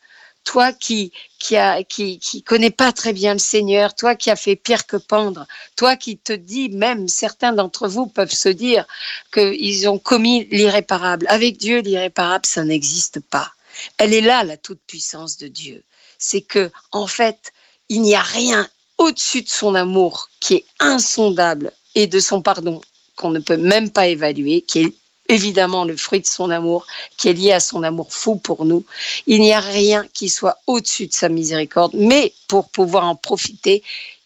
[0.44, 4.36] toi qui qui a qui qui connais pas très bien le Seigneur, toi qui as
[4.36, 5.46] fait pire que pendre,
[5.76, 8.86] toi qui te dis même certains d'entre vous peuvent se dire
[9.32, 11.26] qu'ils ont commis l'irréparable.
[11.28, 13.52] Avec Dieu, l'irréparable ça n'existe pas.
[13.98, 15.84] Elle est là la toute puissance de Dieu.
[16.18, 17.52] C'est que en fait,
[17.88, 18.68] il n'y a rien
[18.98, 22.80] au-dessus de son amour qui est insondable et de son pardon
[23.16, 24.94] qu'on ne peut même pas évaluer, qui est
[25.28, 28.84] évidemment le fruit de son amour, qui est lié à son amour fou pour nous.
[29.26, 33.82] Il n'y a rien qui soit au-dessus de sa miséricorde, mais pour pouvoir en profiter,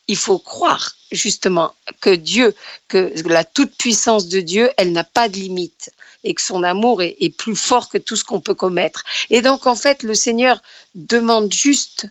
[0.08, 2.54] il faut croire justement que Dieu,
[2.88, 5.90] que la toute-puissance de Dieu, elle n'a pas de limite
[6.24, 9.04] et que son amour est, est plus fort que tout ce qu'on peut commettre.
[9.30, 10.62] Et donc, en fait, le Seigneur
[10.94, 12.06] demande juste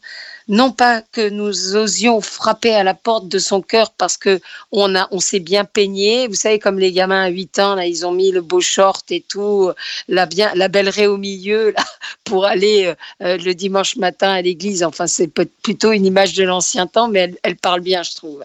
[0.47, 4.95] non pas que nous osions frapper à la porte de son cœur parce que on
[4.95, 6.27] a, on s'est bien peigné.
[6.27, 9.11] Vous savez, comme les gamins à 8 ans, là, ils ont mis le beau short
[9.11, 9.71] et tout,
[10.07, 11.83] la bien, la belle raie au milieu, là,
[12.23, 14.83] pour aller euh, euh, le dimanche matin à l'église.
[14.83, 18.43] Enfin, c'est plutôt une image de l'ancien temps, mais elle, elle, parle bien, je trouve.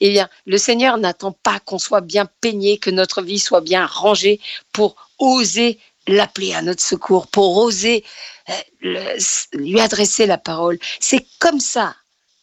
[0.00, 3.86] Eh bien, le Seigneur n'attend pas qu'on soit bien peigné, que notre vie soit bien
[3.86, 4.40] rangée
[4.72, 8.04] pour oser l'appeler à notre secours, pour oser
[8.48, 9.18] euh,
[9.52, 10.78] lui adresser la parole.
[11.00, 11.94] C'est comme ça,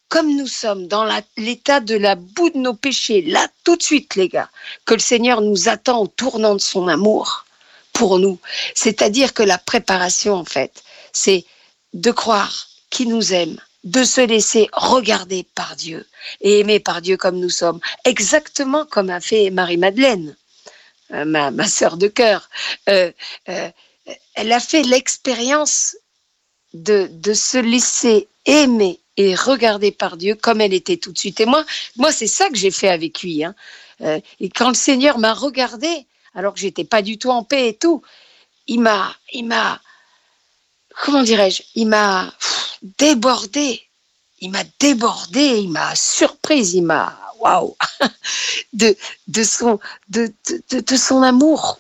[0.10, 4.16] comme nous sommes dans l'état de la boue de nos péchés, là tout de suite
[4.16, 4.50] les gars,
[4.86, 7.46] que le Seigneur nous attend au tournant de son amour
[7.92, 8.40] pour nous.
[8.76, 11.46] C'est-à-dire que la préparation, en fait, c'est
[11.94, 16.06] de croire qu'il nous aime, de se laisser regarder par Dieu
[16.42, 20.36] et aimer par Dieu comme nous sommes, exactement comme a fait Marie-Madeleine.
[21.12, 22.50] Euh, ma, ma sœur de cœur,
[22.90, 23.12] euh,
[23.50, 23.70] euh,
[24.34, 25.96] elle a fait l'expérience
[26.74, 31.40] de, se laisser aimer et regarder par Dieu comme elle était tout de suite.
[31.40, 31.64] Et moi,
[31.96, 33.44] moi c'est ça que j'ai fait avec lui.
[33.44, 33.56] Hein.
[34.40, 37.78] et quand le Seigneur m'a regardé, alors que j'étais pas du tout en paix et
[37.78, 38.02] tout,
[38.68, 39.80] il m'a, il m'a,
[41.04, 42.34] comment dirais-je, il m'a
[42.98, 43.82] débordé.
[44.42, 47.76] Il m'a débordé, il m'a surprise, il m'a waouh,
[48.74, 48.96] de,
[49.28, 50.32] de, son, de,
[50.72, 51.80] de, son amour,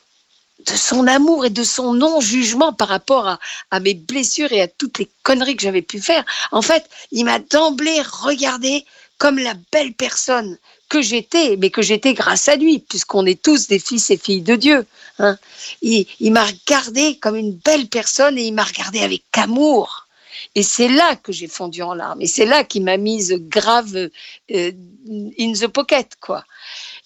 [0.65, 3.39] de son amour et de son non-jugement par rapport à,
[3.71, 6.23] à, mes blessures et à toutes les conneries que j'avais pu faire.
[6.51, 8.85] En fait, il m'a d'emblée regardé
[9.17, 10.57] comme la belle personne
[10.89, 14.41] que j'étais, mais que j'étais grâce à lui, puisqu'on est tous des fils et filles
[14.41, 14.85] de Dieu.
[15.19, 15.37] Hein.
[15.81, 20.04] Il, il m'a regardé comme une belle personne et il m'a regardé avec amour.
[20.55, 22.21] Et c'est là que j'ai fondu en larmes.
[22.21, 24.71] Et c'est là qu'il m'a mise grave euh,
[25.37, 26.45] in the pocket, quoi.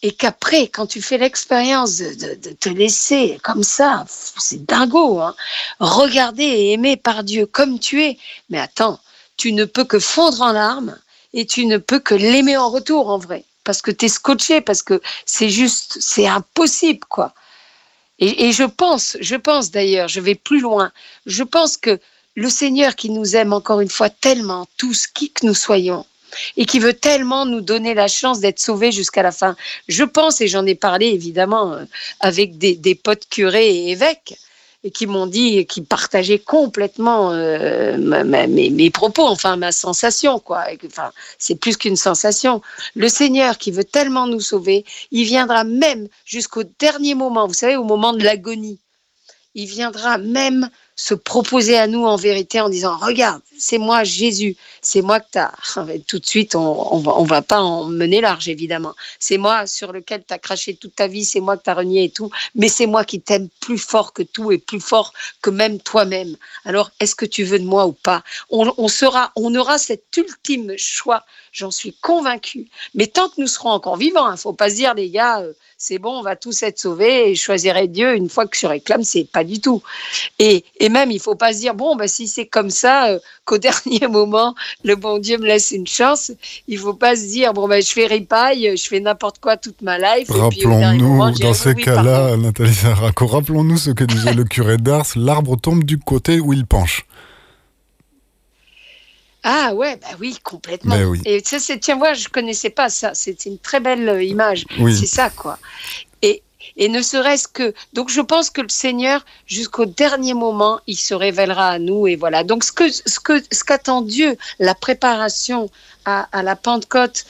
[0.03, 5.35] Et qu'après, quand tu fais l'expérience de, te laisser comme ça, c'est dingo, hein,
[5.79, 8.17] regarder et aimer par Dieu comme tu es.
[8.49, 8.99] Mais attends,
[9.35, 10.97] tu ne peux que fondre en larmes
[11.33, 13.43] et tu ne peux que l'aimer en retour, en vrai.
[13.63, 17.33] Parce que tu es scotché, parce que c'est juste, c'est impossible, quoi.
[18.21, 20.91] Et je pense, je pense d'ailleurs, je vais plus loin,
[21.25, 22.01] je pense que
[22.39, 26.05] le Seigneur qui nous aime encore une fois tellement, tous, qui que nous soyons,
[26.55, 29.57] et qui veut tellement nous donner la chance d'être sauvés jusqu'à la fin.
[29.89, 31.83] Je pense, et j'en ai parlé évidemment euh,
[32.21, 34.37] avec des, potes curés et évêques,
[34.85, 40.63] et qui m'ont dit, qui partageaient complètement euh, mes, mes, propos, enfin ma sensation, quoi.
[40.85, 42.61] Enfin, c'est plus qu'une sensation.
[42.95, 47.75] Le Seigneur qui veut tellement nous sauver, il viendra même jusqu'au dernier moment, vous savez,
[47.75, 48.79] au moment de l'agonie.
[49.55, 54.57] Il viendra même se proposer à nous en vérité en disant regarde c'est moi Jésus.
[54.81, 55.53] C'est moi que tu as
[56.07, 58.93] tout de suite on, on va pas en mener large évidemment.
[59.17, 61.75] C'est moi sur lequel tu as craché toute ta vie c'est moi que tu as
[61.75, 65.13] renié et tout mais c'est moi qui t'aime plus fort que tout et plus fort
[65.41, 66.35] que même toi-même.
[66.65, 68.21] Alors est-ce que tu veux de moi ou pas?
[68.49, 73.47] On, on sera on aura cet ultime choix j'en suis convaincue mais tant que nous
[73.47, 76.21] serons encore vivants il hein, faut pas se dire les gars euh, c'est bon, on
[76.21, 79.45] va tous être sauvés et je choisirai Dieu une fois que je réclame, c'est pas
[79.45, 79.81] du tout.
[80.37, 83.19] Et, et même, il faut pas se dire, bon, bah, si c'est comme ça, euh,
[83.45, 86.33] qu'au dernier moment, le bon Dieu me laisse une chance,
[86.67, 89.81] il faut pas se dire, bon, bah, je fais ripaille, je fais n'importe quoi toute
[89.81, 90.29] ma life.
[90.29, 95.85] Rappelons-nous, dans ces cas-là, Nathalie Sarako, rappelons-nous ce que disait le curé d'Ars, l'arbre tombe
[95.85, 97.05] du côté où il penche.
[99.51, 100.95] Ah ouais, bah oui, complètement.
[101.25, 103.15] Et ça, c'est, tiens, moi, je connaissais pas ça.
[103.15, 104.65] C'est une très belle euh, image.
[104.95, 105.57] C'est ça, quoi.
[106.21, 106.43] Et,
[106.77, 107.73] et ne serait-ce que.
[107.93, 112.05] Donc, je pense que le Seigneur, jusqu'au dernier moment, il se révélera à nous.
[112.05, 112.43] Et voilà.
[112.43, 115.71] Donc, ce que ce que ce qu'attend Dieu, la préparation
[116.05, 117.25] à, à la Pentecôte,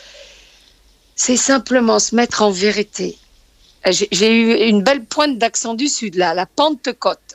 [1.15, 3.17] c'est simplement se mettre en vérité.
[3.85, 7.28] J'ai eu une belle pointe d'accent du Sud, là, la Pentecôte.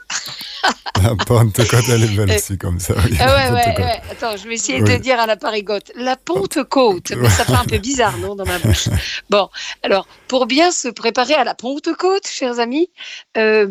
[1.02, 2.94] La Pentecôte, elle est belle aussi, comme ça.
[2.96, 5.92] ah ouais, ouais, ouais, Attends, je vais essayer de dire à la parigote.
[5.96, 8.88] La Pentecôte, mais ça fait un peu bizarre, non, dans ma bouche.
[9.30, 9.48] Bon,
[9.82, 12.88] alors, pour bien se préparer à la Pentecôte, chers amis,
[13.36, 13.68] euh,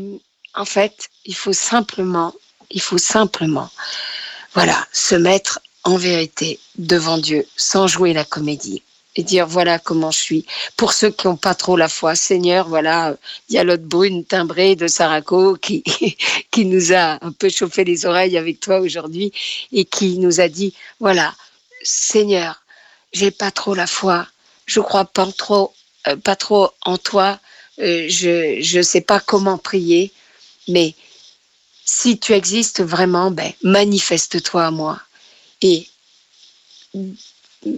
[0.56, 2.34] en fait, il faut simplement,
[2.72, 3.70] il faut simplement,
[4.54, 8.84] voilà, se mettre en vérité devant Dieu, sans jouer la comédie
[9.16, 10.46] et dire voilà comment je suis.
[10.78, 13.16] Pour ceux qui n'ont pas trop la foi, Seigneur, voilà,
[13.50, 15.84] il y a l'autre brune timbrée de Saraco qui,
[16.52, 19.32] qui nous a un peu chauffé les oreilles avec toi aujourd'hui
[19.72, 21.34] et qui nous a dit voilà,
[21.84, 22.62] Seigneur,
[23.12, 24.28] j'ai pas trop la foi,
[24.66, 25.74] je crois pas trop,
[26.08, 27.40] euh, pas trop en toi,
[27.80, 30.12] euh, je je sais pas comment prier,
[30.68, 30.96] mais
[31.86, 35.00] si tu existes vraiment, ben manifeste-toi à moi
[35.62, 35.88] et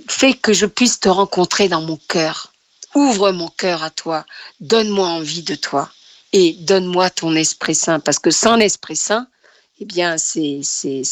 [0.07, 2.53] fais que je puisse te rencontrer dans mon cœur.
[2.95, 4.25] Ouvre mon cœur à toi.
[4.59, 5.89] Donne-moi envie de toi.
[6.33, 7.99] Et donne-moi ton Esprit Saint.
[7.99, 9.27] Parce que sans l'Esprit Saint,
[9.81, 10.61] eh bien, c'est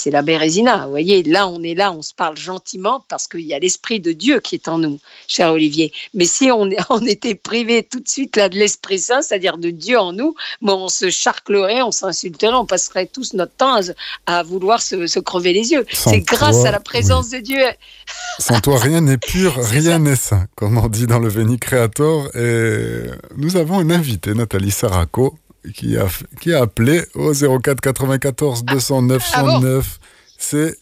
[0.05, 0.85] la Bérésina.
[0.85, 3.99] Vous voyez, là, on est là, on se parle gentiment parce qu'il y a l'Esprit
[3.99, 5.91] de Dieu qui est en nous, cher Olivier.
[6.13, 9.69] Mais si on, on était privé tout de suite là de l'Esprit Saint, c'est-à-dire de
[9.69, 13.79] Dieu en nous, bon, on se charclerait, on s'insulterait, on passerait tous notre temps
[14.27, 15.85] à, vouloir se, crever les yeux.
[15.91, 17.63] C'est grâce à la présence de Dieu.
[18.39, 22.29] Sans toi, rien n'est pur, rien n'est saint, comme on dit dans le Veni Creator.
[22.35, 23.03] Et
[23.35, 25.35] nous avons une invitée, Nathalie Saraco,
[25.75, 26.07] qui a,
[26.41, 29.99] qui a appelé au 04 94 209 109.
[30.37, 30.77] C'est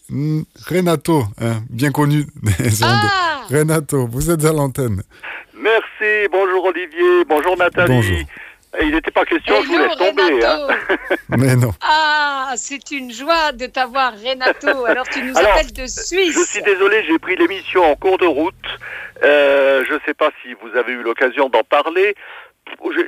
[0.68, 2.26] Renato, hein, bien connu
[2.58, 2.90] des ondes.
[2.90, 5.02] Ah Renato, vous êtes à l'antenne.
[5.54, 7.94] Merci, bonjour Olivier, bonjour Nathalie.
[7.94, 8.18] Bonjour.
[8.80, 10.44] Il n'était pas question, je vous laisse tomber.
[10.44, 10.68] Hein.
[11.28, 11.72] Mais non.
[11.82, 14.86] Ah, c'est une joie de t'avoir, Renato.
[14.86, 16.34] Alors, tu nous appelles de Suisse.
[16.34, 18.54] Je suis désolé, j'ai pris l'émission en cours de route.
[19.22, 22.14] Euh, je ne sais pas si vous avez eu l'occasion d'en parler.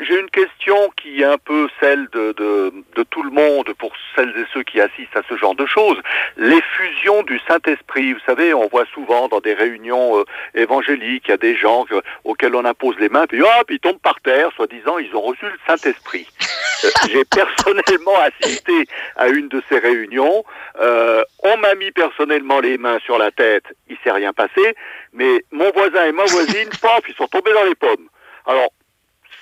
[0.02, 3.92] J'ai une question qui est un peu celle de, de, de, tout le monde, pour
[4.14, 5.98] celles et ceux qui assistent à ce genre de choses.
[6.36, 10.24] L'effusion du Saint-Esprit, vous savez, on voit souvent dans des réunions euh,
[10.54, 11.86] évangéliques, il y a des gens
[12.24, 15.44] auxquels on impose les mains, puis hop, ils tombent par terre, soi-disant, ils ont reçu
[15.44, 16.26] le Saint-Esprit.
[16.84, 20.44] Euh, j'ai personnellement assisté à une de ces réunions.
[20.80, 24.74] Euh, on m'a mis personnellement les mains sur la tête, il s'est rien passé,
[25.14, 28.08] mais mon voisin et ma voisine, paf, ils sont tombés dans les pommes.
[28.46, 28.70] Alors,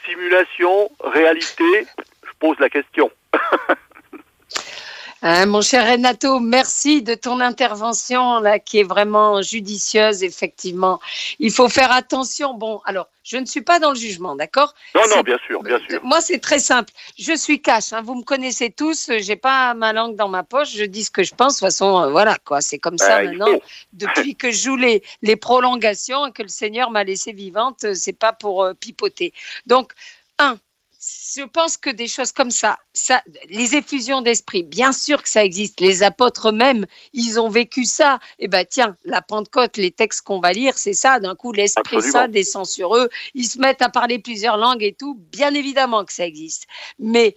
[0.07, 1.87] simulation, réalité
[2.25, 3.11] Je pose la question.
[5.25, 10.99] Hein, mon cher Renato, merci de ton intervention là qui est vraiment judicieuse, effectivement.
[11.39, 12.55] Il faut faire attention.
[12.55, 14.75] Bon, alors, je ne suis pas dans le jugement, d'accord?
[14.97, 16.01] Non, non, bien sûr, bien sûr.
[16.03, 16.93] Moi, c'est très simple.
[17.17, 17.93] Je suis cash.
[17.93, 18.03] Hein.
[18.03, 19.13] vous me connaissez tous.
[19.19, 20.75] J'ai pas ma langue dans ma poche.
[20.75, 21.55] Je dis ce que je pense.
[21.55, 22.61] De toute façon, euh, voilà, quoi.
[22.61, 23.61] C'est comme ça ben, maintenant.
[23.93, 28.19] Depuis que je joue les, les prolongations et que le Seigneur m'a laissé vivante, c'est
[28.19, 29.33] pas pour euh, pipoter.
[29.67, 29.93] Donc,
[30.41, 30.59] un,
[31.03, 35.45] je pense que des choses comme ça, ça les effusions d'esprit, bien sûr que ça
[35.45, 35.81] existe.
[35.81, 38.21] Les apôtres eux-mêmes, ils ont vécu ça.
[38.39, 41.19] Et eh ben tiens, la Pentecôte, les textes qu'on va lire, c'est ça.
[41.19, 43.09] D'un coup, l'Esprit Saint descend sur eux.
[43.35, 45.17] Ils se mettent à parler plusieurs langues et tout.
[45.33, 46.67] Bien évidemment que ça existe.
[47.01, 47.37] Mais,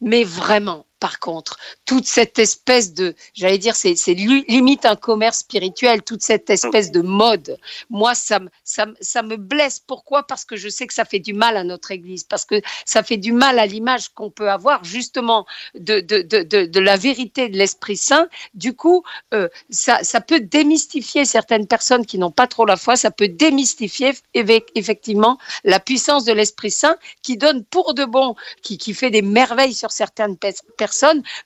[0.00, 6.00] mais vraiment, par contre, toute cette espèce de, j'allais dire, c'est limite un commerce spirituel,
[6.02, 7.58] toute cette espèce de mode.
[7.90, 9.80] Moi, ça, ça, ça me blesse.
[9.80, 10.22] Pourquoi?
[10.28, 13.02] Parce que je sais que ça fait du mal à notre Église, parce que ça
[13.02, 17.48] fait du mal à l'image qu'on peut avoir justement de, de, de, de, la vérité
[17.48, 18.28] de l'Esprit Saint.
[18.54, 19.02] Du coup,
[19.34, 23.26] euh, ça, ça peut démystifier certaines personnes qui n'ont pas trop la foi, ça peut
[23.26, 29.10] démystifier effectivement la puissance de l'Esprit Saint qui donne pour de bon, qui, qui fait
[29.10, 30.91] des merveilles sur certaines personnes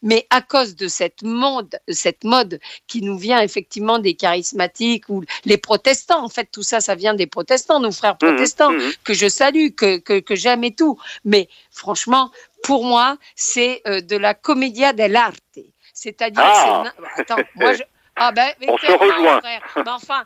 [0.02, 5.24] mais à cause de cette mode, cette mode qui nous vient effectivement des charismatiques ou
[5.44, 6.24] les protestants.
[6.24, 8.92] En fait, tout ça, ça vient des protestants, nos frères mmh, protestants, mmh.
[9.04, 10.98] que je salue, que, que, j'aime et tout.
[11.24, 12.30] Mais franchement,
[12.62, 15.58] pour moi, c'est euh, de la commedia dell'arte.
[15.92, 16.84] C'est-à-dire, ah.
[17.16, 17.82] attends, moi, je...
[18.16, 19.40] ah ben, on se rejoint.
[19.42, 20.24] Mais enfin,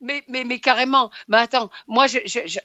[0.00, 1.10] Mais, mais, carrément.
[1.32, 2.06] Attends, moi,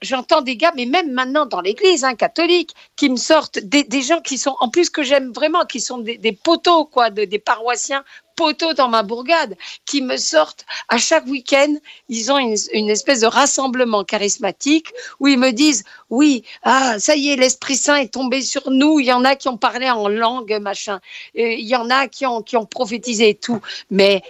[0.01, 4.21] j'entends des gars, mais même maintenant dans l'église hein, catholique, qui me sortent des, gens
[4.21, 8.03] qui sont, en plus que j'aime vraiment, qui sont des, des poteaux, quoi, des paroissiens
[8.35, 9.55] poteaux dans ma bourgade
[9.85, 11.75] qui me sortent à chaque week-end.
[12.09, 17.29] Ils ont une, espèce de rassemblement charismatique où ils me disent oui, ah ça y
[17.29, 18.99] est, l'Esprit Saint est tombé sur nous.
[18.99, 20.99] Il y en a qui ont parlé en langue, machin.
[21.33, 23.61] Il y en a qui ont qui ont prophétisé et tout.
[23.89, 24.21] Mais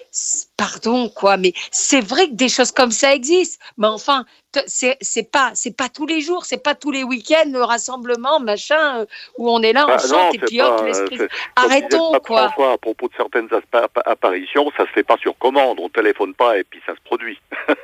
[0.57, 3.63] pardon quoi, mais c'est vrai que des choses comme ça existent.
[3.77, 4.25] Mais enfin,
[4.67, 9.01] c'est pas c'est pas tous les jours, c'est pas tous les week-ends le rassemblement machin
[9.01, 9.05] euh,
[9.37, 11.19] où on est là, on bah, chante et puis hop l'esprit.
[11.55, 12.51] Arrêtons quoi.
[12.71, 13.49] à propos de certaines
[14.05, 17.39] apparitions, ça se fait pas sur commande, on téléphone pas et puis ça se produit.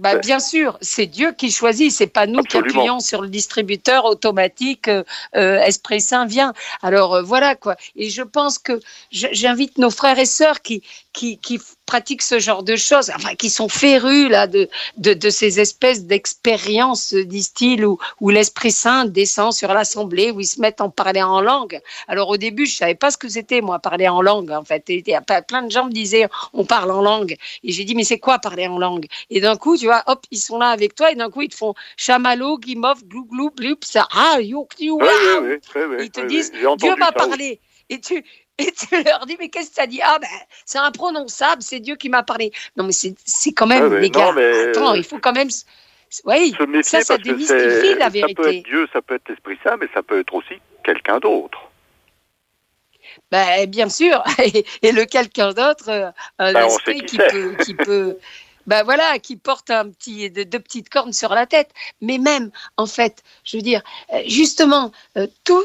[0.00, 4.06] Bah, bien sûr, c'est Dieu qui choisit, c'est pas nous qui appuyons sur le distributeur
[4.06, 5.04] automatique euh,
[5.36, 6.54] euh, Esprit Saint vient.
[6.80, 7.76] Alors voilà quoi.
[7.96, 8.80] Et je pense que
[9.10, 10.82] j'invite nos frères et sœurs qui
[11.12, 15.30] qui, qui pratiquent ce genre de choses, enfin qui sont férus là de, de, de
[15.30, 20.80] ces espèces d'expériences, disent-ils, où, où l'Esprit Saint descend sur l'assemblée, où ils se mettent
[20.80, 21.80] en parler en langue.
[22.06, 24.88] Alors au début, je savais pas ce que c'était moi parler en langue en fait.
[24.88, 25.02] Et,
[25.48, 28.38] plein de gens me disaient on parle en langue, et j'ai dit mais c'est quoi
[28.38, 29.06] parler en langue?
[29.30, 31.48] Et d'un coup, tu vois, hop, ils sont là avec toi, et d'un coup ils
[31.48, 34.98] te font chamallow, guimauve, glou glou, blup, ça, ah, you, you,
[35.98, 37.60] Ils te disent Dieu m'a parlé.
[37.92, 38.22] Et tu,
[38.60, 40.00] et tu leur dis, mais qu'est-ce que ça dit?
[40.02, 40.28] Ah, ben,
[40.64, 42.52] c'est imprononçable, c'est Dieu qui m'a parlé.
[42.76, 44.32] Non, mais c'est quand même, les gars,
[44.68, 45.48] attends, il faut quand même.
[46.24, 48.42] Oui, ça, ça démystifie la vérité.
[48.42, 51.18] Ça peut être Dieu, ça peut être l'Esprit Saint, mais ça peut être aussi quelqu'un
[51.20, 51.58] d'autre.
[53.30, 54.22] Ben, bien sûr,
[54.82, 58.18] et, le quelqu'un d'autre, euh, un ben, esprit qui, peut, qui peut
[58.66, 61.70] ben voilà, qui porte un petit, deux, petites cornes sur la tête.
[62.00, 63.82] Mais même, en fait, je veux dire,
[64.12, 65.64] euh, justement, euh, tout,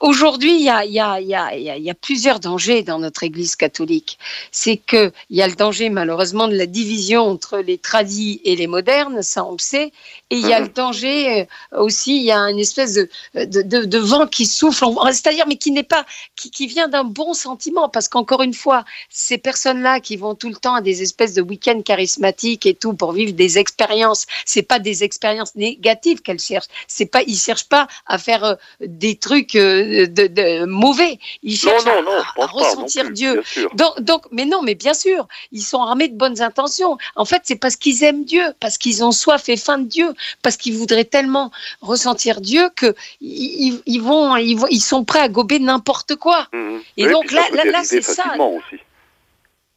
[0.00, 3.56] aujourd'hui, il y a, y, a, y, a, y a, plusieurs dangers dans notre Église
[3.56, 4.18] catholique.
[4.52, 8.66] C'est qu'il y a le danger, malheureusement, de la division entre les tradis et les
[8.66, 9.92] modernes, ça on le sait.
[10.30, 10.66] Et il y a mhm.
[10.66, 11.40] le danger
[11.72, 15.56] euh, aussi, il y a une espèce de, de, de, vent qui souffle, c'est-à-dire, mais
[15.56, 16.06] qui n'est pas,
[16.36, 20.48] qui, qui vient d'un bon sentiment, parce qu'encore une fois, ces personnes-là qui vont tout
[20.48, 24.26] le temps à des espèces de week-ends charismatiques, et tout pour vivre des expériences.
[24.44, 26.68] C'est pas des expériences négatives qu'elles cherchent.
[26.88, 31.18] C'est pas, ils cherchent pas à faire euh, des trucs euh, de, mauvais.
[31.42, 33.42] Ils cherchent à, ressentir Dieu.
[33.74, 36.96] Donc, donc, mais non, mais bien sûr, ils sont armés de bonnes intentions.
[37.16, 40.14] En fait, c'est parce qu'ils aiment Dieu, parce qu'ils ont soif et faim de Dieu,
[40.42, 41.50] parce qu'ils voudraient tellement
[41.80, 46.48] ressentir Dieu que ils, vont, ils, vont, ils sont prêts à gober n'importe quoi.
[46.52, 46.78] Mmh.
[46.96, 48.34] Et donc là, là, là c'est ça.
[48.38, 48.80] Aussi.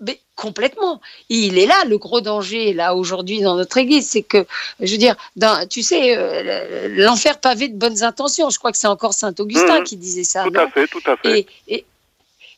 [0.06, 1.02] Mais complètement.
[1.30, 4.46] il est là le gros danger là aujourd'hui dans notre Église, c'est que,
[4.80, 5.16] je veux dire,
[5.70, 8.50] tu sais, euh, l'enfer pavé de bonnes intentions.
[8.50, 9.84] Je crois que c'est encore saint Augustin mmh.
[9.84, 10.44] qui disait ça.
[10.44, 11.46] Tout à fait, tout à fait.
[11.68, 11.86] Et,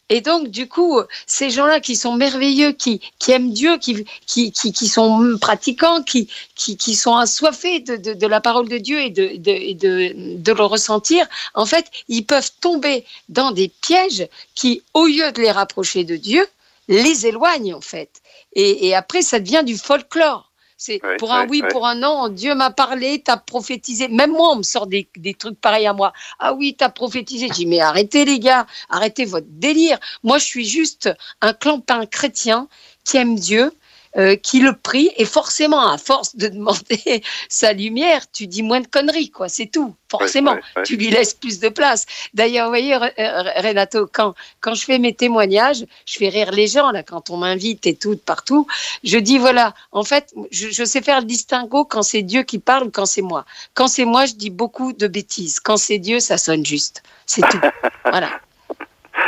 [0.10, 4.52] et, donc, du coup, ces gens-là qui sont merveilleux, qui, qui aiment Dieu, qui, qui,
[4.52, 9.02] qui, sont pratiquants, qui, qui, qui sont assoiffés de, de, de, la parole de Dieu
[9.02, 11.26] et, de, de, de, de le ressentir,
[11.56, 16.16] en fait, ils peuvent tomber dans des pièges qui, au lieu de les rapprocher de
[16.16, 16.48] Dieu,
[16.88, 18.22] les éloigne en fait.
[18.54, 20.52] Et, après, ça devient du folklore.
[20.78, 22.28] C'est pour un oui, pour un non.
[22.28, 24.10] Dieu m'a parlé, t'as prophétisé.
[24.10, 25.08] Même moi, on me sort des,
[25.40, 26.12] trucs pareils à moi.
[26.38, 27.48] Ah oui, t'as prophétisé.
[27.48, 29.98] Je dis mais arrêtez les gars, arrêtez votre délire.
[30.24, 31.10] Moi, je suis juste
[31.42, 32.68] un clampin chrétien
[33.06, 33.72] qui aime Dieu,
[34.18, 38.80] euh, qui le prie, et forcément, à force de demander sa lumière, tu dis moins
[38.80, 39.94] de conneries, quoi, c'est tout.
[40.10, 40.56] Forcément,
[40.86, 42.06] tu lui laisses plus de place.
[42.34, 46.68] D'ailleurs, vous voyez, euh, Renato, quand, quand je fais mes témoignages, je fais rire les
[46.68, 48.68] gens, là, quand on m'invite et tout, partout,
[49.04, 52.60] je dis, voilà, en fait, je, je sais faire le distinguo quand c'est Dieu qui
[52.60, 53.46] parle, quand c'est moi.
[53.74, 55.60] Quand c'est moi, je dis beaucoup de bêtises.
[55.60, 57.04] Quand c'est Dieu, ça sonne juste.
[57.26, 57.60] C'est tout.
[58.06, 58.30] voilà.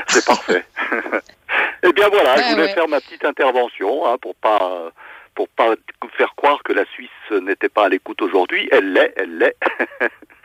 [0.08, 0.66] C'est parfait.
[1.84, 4.92] Eh bien voilà, je voulais faire ma petite intervention hein, pour pas
[5.36, 5.76] pour pas
[6.18, 8.68] faire croire que la Suisse n'était pas à l'écoute aujourd'hui.
[8.72, 9.56] Elle l'est, elle l'est.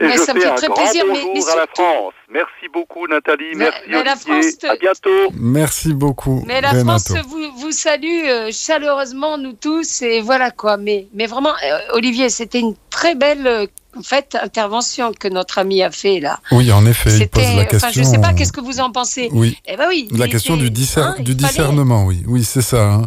[0.00, 2.14] Et je fais un grand bonjour à la France.
[2.32, 5.32] Merci beaucoup Nathalie, merci Olivier, à bientôt.
[5.34, 6.42] Merci beaucoup.
[6.46, 10.76] Mais la France vous, vous salue euh, chaleureusement nous tous et voilà quoi.
[10.76, 13.66] Mais, mais vraiment, euh, Olivier, c'était une très belle euh,
[13.96, 16.38] en fait, intervention que notre ami a fait là.
[16.52, 17.90] Oui, en effet, il pose la question.
[17.90, 19.58] je ne sais pas, qu'est-ce que vous en pensez Oui.
[19.66, 20.08] Eh ben oui.
[20.12, 22.92] La question du, hein, du discernement, oui, oui, c'est ça.
[22.92, 23.02] Hein.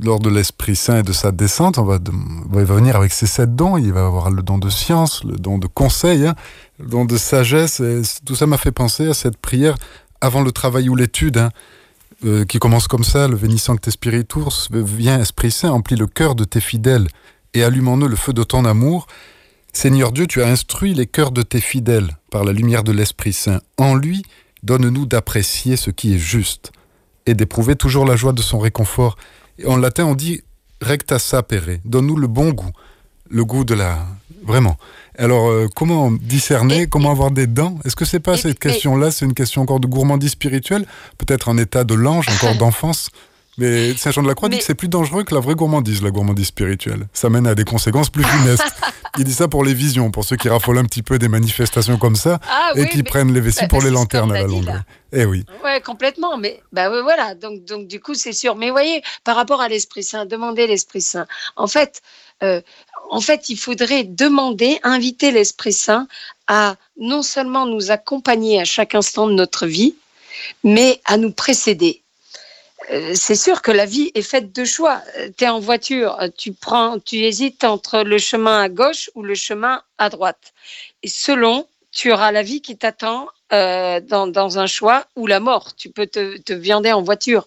[0.00, 1.98] lors de l'Esprit Saint et de sa descente, on va,
[2.54, 3.76] il va venir avec ses sept dons.
[3.76, 6.34] Il va avoir le don de science, le don de conseil, hein,
[6.78, 7.80] le don de sagesse.
[7.80, 9.76] Et tout ça m'a fait penser à cette prière
[10.20, 11.48] avant le travail ou l'étude.
[12.24, 16.36] Euh, qui commence comme ça, le Vénissant que spiritus, viens Esprit Saint, emplis le cœur
[16.36, 17.08] de tes fidèles
[17.52, 19.08] et allume en eux le feu de ton amour.
[19.72, 23.32] Seigneur Dieu, tu as instruit les cœurs de tes fidèles par la lumière de l'Esprit
[23.32, 23.60] Saint.
[23.76, 24.22] En lui,
[24.62, 26.70] donne-nous d'apprécier ce qui est juste
[27.26, 29.16] et d'éprouver toujours la joie de son réconfort.
[29.66, 30.42] en latin, on dit
[30.80, 32.72] recta sapere, donne-nous le bon goût,
[33.30, 34.06] le goût de la...
[34.44, 34.76] Vraiment.
[35.22, 37.78] Alors, euh, comment discerner, comment avoir des dents?
[37.84, 39.12] Est-ce que c'est pas cette question-là?
[39.12, 40.84] C'est une question encore de gourmandise spirituelle
[41.16, 43.10] Peut-être en état de l'ange, encore d'enfance
[43.58, 46.02] mais Saint Jean de la Croix dit que c'est plus dangereux que la vraie gourmandise,
[46.02, 47.06] la gourmandise spirituelle.
[47.12, 48.64] Ça mène à des conséquences plus funestes.
[49.18, 51.98] Il dit ça pour les visions, pour ceux qui raffolent un petit peu des manifestations
[51.98, 54.72] comme ça ah et qui prennent les vessies pour les lanternes à la longue.
[55.12, 55.44] Eh oui.
[55.62, 56.38] Ouais, complètement.
[56.38, 57.34] Mais bah voilà.
[57.34, 58.56] Donc donc du coup c'est sûr.
[58.56, 61.26] Mais voyez, par rapport à l'Esprit Saint, demandez l'Esprit Saint.
[61.56, 62.00] En fait,
[62.42, 62.62] euh,
[63.12, 66.08] en fait, il faudrait demander, inviter l'Esprit Saint
[66.46, 69.94] à non seulement nous accompagner à chaque instant de notre vie,
[70.64, 72.00] mais à nous précéder
[72.90, 75.02] euh, c'est sûr que la vie est faite de choix.
[75.36, 79.36] Tu es en voiture, tu prends, tu hésites entre le chemin à gauche ou le
[79.36, 80.52] chemin à droite.
[81.04, 85.76] Et selon, tu auras la vie qui t'attend dans, un choix ou la mort.
[85.76, 87.46] Tu peux te, viander en voiture.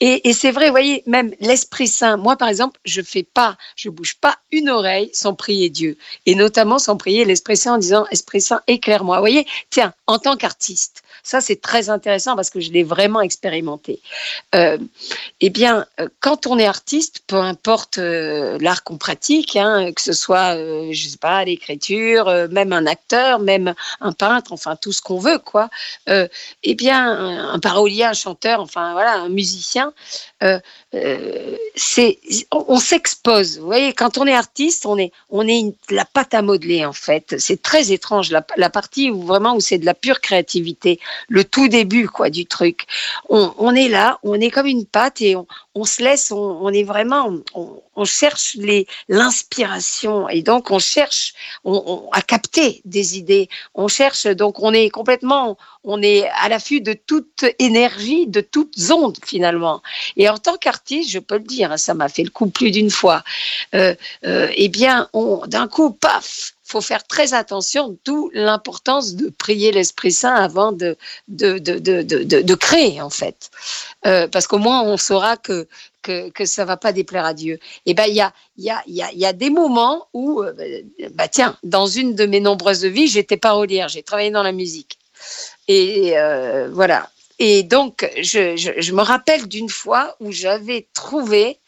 [0.00, 2.16] Et, c'est vrai, vous voyez, même l'Esprit Saint.
[2.16, 5.96] Moi, par exemple, je fais pas, je bouge pas une oreille sans prier Dieu.
[6.26, 9.16] Et notamment sans prier l'Esprit Saint en disant, Esprit Saint, éclaire-moi.
[9.16, 13.20] Vous voyez, tiens, en tant qu'artiste, ça, c'est très intéressant parce que je l'ai vraiment
[13.20, 14.00] expérimenté.
[14.54, 14.78] Euh,
[15.40, 20.02] eh bien, euh, quand on est artiste, peu importe euh, l'art qu'on pratique, hein, que
[20.02, 24.92] ce soit, je je sais pas, l'écriture, même un acteur, même un peintre, enfin tout
[24.92, 25.68] ce qu'on veut, quoi.
[26.06, 29.92] eh bien, un, parolier, un chanteur, enfin voilà, un musicien,
[30.94, 32.18] euh, c'est
[32.52, 33.58] on, s'expose.
[33.58, 36.92] Vous voyez, quand on est artiste, on est on est la pâte à modeler en
[36.92, 37.34] fait.
[37.38, 41.44] C'est très étrange la, la, partie où vraiment où c'est de la pure créativité, le
[41.44, 42.86] tout début quoi du truc.
[43.28, 45.36] On, est là, on est comme une pâte et
[45.74, 48.56] on, se laisse, on, est vraiment, on, cherche
[49.08, 51.34] l'inspiration et donc on cherche
[51.64, 53.48] à capter des idées.
[53.74, 58.90] On cherche donc on est complètement, on est à l'affût de toute énergie, de toutes
[58.90, 59.82] ondes finalement.
[60.16, 62.70] Et en tant qu'artiste, je peux le dire, hein, ça m'a fait le coup plus
[62.70, 63.22] d'une fois.
[63.74, 63.94] Euh,
[64.24, 65.08] euh, eh bien,
[65.46, 70.96] d'un coup, paf, faut faire très attention, d'où l'importance de prier l'Esprit Saint avant de,
[71.28, 73.50] de, de, de, créer, en fait.
[74.06, 75.68] Euh, parce qu'au moins, on saura que,
[76.02, 77.54] que, que ça va pas déplaire à Dieu.
[77.86, 80.42] Et eh ben, il y a, y, a, y, a, y a des moments où,
[81.14, 84.98] bah, tiens, dans une de mes nombreuses vies, j'étais parolière, j'ai travaillé dans la musique.
[85.68, 86.14] Et
[86.72, 87.08] voilà,
[87.44, 91.58] et donc, je, me rappelle d'une fois où j'avais trouvé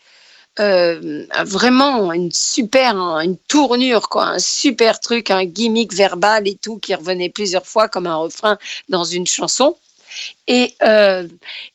[0.61, 6.79] euh, vraiment une super, une tournure, quoi, un super truc, un gimmick verbal et tout
[6.79, 9.77] qui revenait plusieurs fois comme un refrain dans une chanson.
[10.47, 11.27] Et, euh,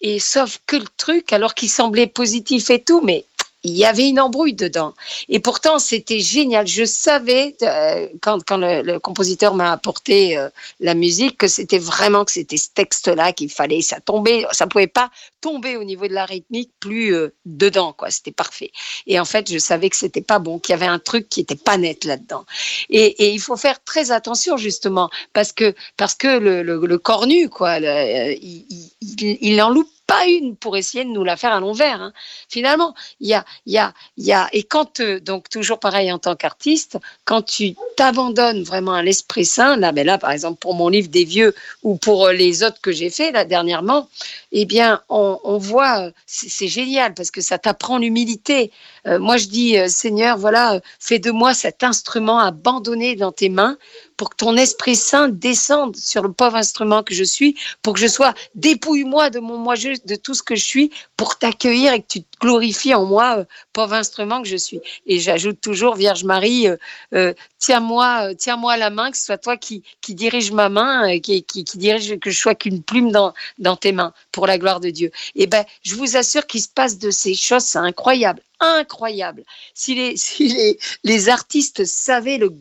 [0.01, 3.25] et sauf que le truc, alors qu'il semblait positif et tout, mais
[3.64, 4.93] il y avait une embrouille dedans.
[5.28, 6.66] Et pourtant, c'était génial.
[6.66, 10.49] Je savais, euh, quand, quand le, compositeur m'a apporté euh,
[10.80, 13.82] la musique, que c'était vraiment que c'était ce texte-là qu'il fallait.
[13.82, 18.12] Ça tombait, ça pouvait pas tomber au niveau de la rythmique plus euh, dedans, quoi.
[18.12, 18.72] C'était parfait.
[19.07, 21.41] Et en fait, je savais que c'était pas bon, qu'il y avait un truc qui
[21.41, 22.45] était pas net là-dedans.
[22.89, 28.66] Et, il faut faire très attention justement parce que parce que le, cornu, quoi, il,
[29.01, 32.01] il, il en loupe pas une pour essayer de nous la faire à l'envers.
[32.01, 32.14] Hein.
[32.49, 35.80] Finalement, il y a, il y a, il y a, et quand, euh, donc toujours
[35.80, 40.32] pareil en tant qu'artiste, quand tu t'abandonnes vraiment à l'Esprit Saint, là, ben là, par
[40.32, 41.53] exemple, pour mon livre des vieux
[41.84, 44.10] ou pour euh, les autres que j'ai fait là dernièrement,
[44.51, 48.72] eh bien, on, on voit, c'est génial parce que ça t'apprend l'humilité.
[49.08, 53.78] Euh, moi, je dis, Seigneur, voilà, fais de moi cet instrument abandonné dans tes mains
[54.20, 58.02] pour que ton Esprit Saint descende sur le pauvre instrument que je suis, pour que
[58.02, 62.02] je sois dépouille-moi de mon moi de tout ce que je suis, pour t'accueillir et
[62.02, 64.82] que tu te glorifies en moi, euh, pauvre instrument que je suis.
[65.06, 66.76] Et j'ajoute toujours, Vierge Marie, euh,
[67.14, 71.45] euh, tiens-moi, tiens-moi la main, que ce soit toi qui, qui dirige ma main, qui,
[71.76, 75.12] dirige, que je sois qu'une plume dans, dans tes mains, pour la gloire de Dieu.
[75.36, 79.43] Et ben, je vous assure qu'il se passe de ces choses, c'est incroyable incroyable.
[79.74, 82.51] Si les, si les, les artistes savaient le,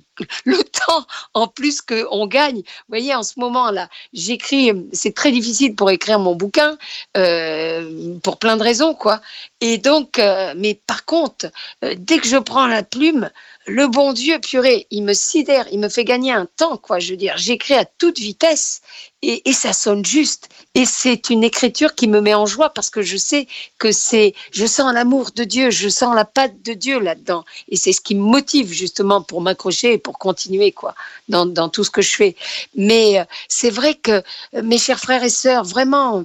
[0.44, 5.74] le temps en plus qu'on gagne, vous voyez, en ce moment-là, j'écris, c'est très difficile
[5.74, 6.76] pour écrire mon bouquin,
[7.16, 9.20] euh, pour plein de raisons, quoi.
[9.60, 11.46] Et donc, euh, mais par contre,
[11.84, 13.30] euh, dès que je prends la plume,
[13.66, 16.98] le bon Dieu, purée, il me sidère, il me fait gagner un temps, quoi.
[16.98, 18.80] Je veux dire, j'écris à toute vitesse
[19.20, 20.48] et, et, ça sonne juste.
[20.74, 23.46] Et c'est une écriture qui me met en joie parce que je sais
[23.78, 27.44] que c'est, je sens l'amour de Dieu, je sens la patte de Dieu là-dedans.
[27.68, 30.94] Et c'est ce qui me motive justement pour m'accrocher et pour continuer, quoi,
[31.28, 32.36] dans, dans, tout ce que je fais.
[32.74, 34.22] Mais euh, c'est vrai que,
[34.54, 36.24] euh, mes chers frères et sœurs, vraiment,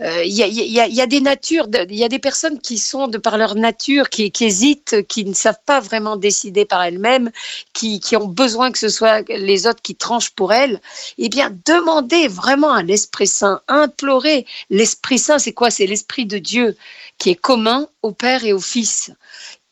[0.00, 3.08] euh, il y, a, y, a, des natures, il y a des personnes qui sont
[3.08, 7.30] de par leur nature, qui, hésitent, qui ne savent pas vraiment décider par elles-mêmes,
[7.72, 10.80] qui, qui ont besoin que ce soit les autres qui tranchent pour elles.
[11.18, 15.38] Eh bien, demandez vraiment à l'Esprit Saint, implorer l'Esprit Saint.
[15.38, 15.70] C'est quoi?
[15.70, 16.76] C'est l'Esprit de Dieu
[17.18, 19.12] qui est commun au Père et au Fils.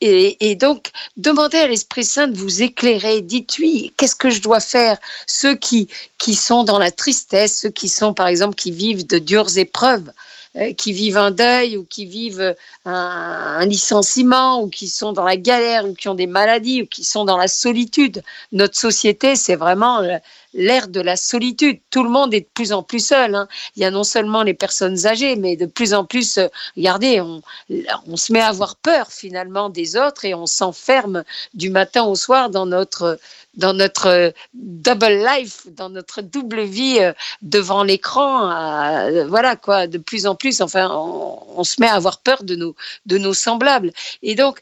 [0.03, 3.21] Et, donc, demandez à l'Esprit Saint de vous éclairer.
[3.21, 4.97] Dites-lui, qu'est-ce que je dois faire?
[5.27, 9.19] Ceux qui, qui sont dans la tristesse, ceux qui sont, par exemple, qui vivent de
[9.19, 10.11] dures épreuves,
[10.57, 15.37] euh, qui vivent un deuil ou qui vivent un, licenciement ou qui sont dans la
[15.37, 18.23] galère ou qui ont des maladies ou qui sont dans la solitude.
[18.53, 20.03] Notre société, c'est vraiment
[20.55, 21.81] l'ère de la solitude.
[21.91, 23.35] Tout le monde est de plus en plus seul.
[23.35, 23.49] Hein.
[23.77, 27.21] Il y a non seulement les personnes âgées, mais de plus en plus, euh, regardez,
[27.21, 27.43] on,
[28.07, 31.25] on se met à avoir peur finalement des autres et on s'enferme
[31.55, 33.19] du matin au soir dans notre
[33.57, 38.31] dans notre euh, double life, dans notre double vie euh, devant l'écran.
[39.27, 42.77] Voilà quoi, de plus en plus, enfin, on, se met à avoir peur de nos,
[43.07, 43.93] de nos semblables.
[44.23, 44.61] Et donc,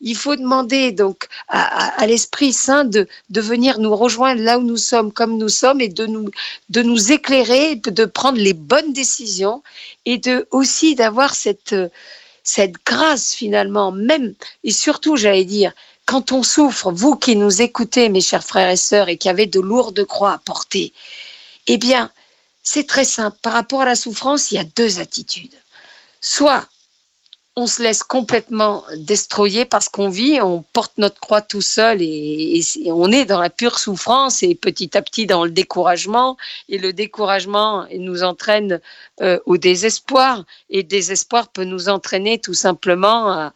[0.00, 4.76] il faut demander donc à, l'Esprit Saint de, de venir nous rejoindre là où nous
[4.76, 6.30] sommes, comme nous sommes, et de nous,
[6.68, 9.62] de nous éclairer, de prendre les bonnes décisions
[10.04, 11.74] et de aussi d'avoir cette
[12.44, 14.34] cette grâce finalement, même
[14.64, 15.72] et surtout, j'allais dire,
[16.06, 19.46] quand on souffre, vous qui nous écoutez, mes chers frères et sœurs, et qui avez
[19.46, 20.92] de lourdes croix à porter,
[21.66, 22.10] eh bien,
[22.62, 23.38] c'est très simple.
[23.42, 25.54] Par rapport à la souffrance, il y a deux attitudes.
[26.20, 26.68] Soit
[27.56, 32.60] on se laisse complètement destroyer parce qu'on vit, on porte notre croix tout seul et,
[32.86, 36.36] on est dans la pure souffrance et petit à petit dans le découragement.
[36.68, 38.80] Et le découragement nous entraîne
[39.20, 43.52] euh, au désespoir et le désespoir peut nous entraîner tout simplement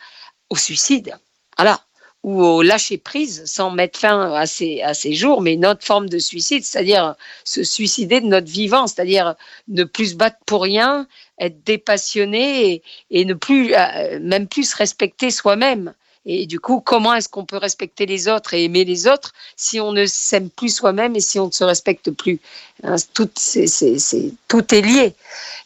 [0.50, 1.16] au suicide.
[1.56, 1.80] Voilà
[2.24, 5.84] ou au lâcher prise sans mettre fin à ces, à ces jours, mais une autre
[5.84, 9.34] forme de suicide, c'est-à-dire se suicider de notre vivant, c'est-à-dire
[9.68, 11.06] ne plus se battre pour rien,
[11.40, 15.94] être dépassionné et, ne plus, euh, même plus se respecter soi-même.
[16.26, 19.80] Et du coup, comment est-ce qu'on peut respecter les autres et aimer les autres si
[19.80, 22.38] on ne s'aime plus soi-même et si on ne se respecte plus
[22.82, 25.14] hein, tout, est lié.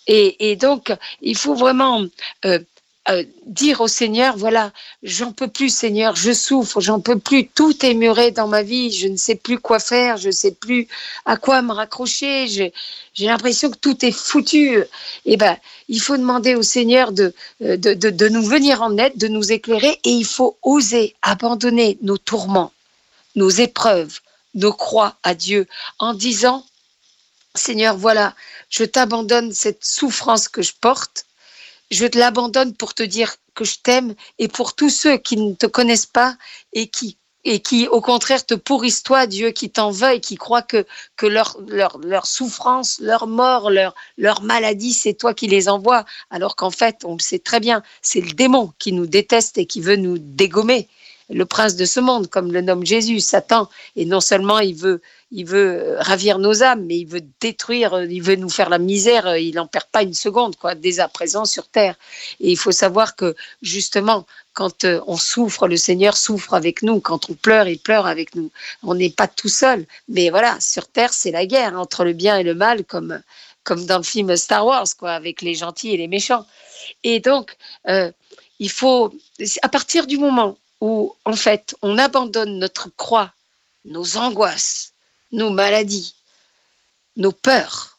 [0.06, 2.04] Et, et, donc, il faut vraiment
[2.44, 2.60] euh,
[3.08, 4.72] euh, dire au Seigneur, voilà,
[5.02, 8.92] j'en peux plus, Seigneur, je souffre, j'en peux plus, tout est muré dans ma vie,
[8.92, 10.86] je ne sais plus quoi faire, je ne sais plus
[11.24, 12.72] à quoi me raccrocher, j'ai
[13.26, 14.84] l'impression que tout est foutu.
[15.24, 15.56] Eh ben,
[15.88, 19.50] il faut demander au Seigneur de, de, de, de nous venir en aide, de nous
[19.50, 22.72] éclairer, et il faut oser abandonner nos tourments,
[23.34, 24.20] nos épreuves,
[24.54, 25.66] nos croix à Dieu,
[25.98, 26.64] en disant,
[27.56, 28.34] Seigneur, voilà,
[28.70, 31.26] je t'abandonne cette souffrance que je porte
[31.92, 35.54] je te l'abandonne pour te dire que je t'aime et pour tous ceux qui ne
[35.54, 36.36] te connaissent pas
[36.72, 40.36] et qui et qui, au contraire, te pourrissent toi, Dieu, qui t'en veut et qui
[40.36, 40.86] croient que,
[41.16, 46.04] que leur, leur, leur souffrance, leur mort, leur, leur maladie, c'est toi qui les envoies,
[46.30, 49.66] alors qu'en fait, on le sait très bien, c'est le démon qui nous déteste et
[49.66, 50.88] qui veut nous dégommer.
[51.32, 55.00] Le prince de ce monde, comme le nomme Jésus, Satan, et non seulement il veut,
[55.32, 58.68] il veut euh, ravir nos âmes, mais il veut détruire, euh, il veut nous faire
[58.68, 61.96] la misère, euh, il n'en perd pas une seconde, quoi, dès à présent sur terre.
[62.38, 67.00] Et il faut savoir que, justement, quand on souffre, le Seigneur souffre avec nous.
[67.00, 68.50] Quand on pleure, il pleure avec nous.
[68.82, 69.86] On n'est pas tout seul.
[70.08, 73.22] Mais voilà, sur terre, c'est la guerre entre le bien et le mal, comme,
[73.64, 76.44] comme dans le film Star Wars, quoi, avec les gentils et les méchants.
[77.02, 77.56] Et donc,
[78.58, 79.14] il faut,
[79.62, 83.32] à partir du moment où, en fait, on abandonne notre croix,
[83.84, 84.94] nos angoisses,
[85.30, 86.16] nos maladies,
[87.16, 87.98] nos peurs,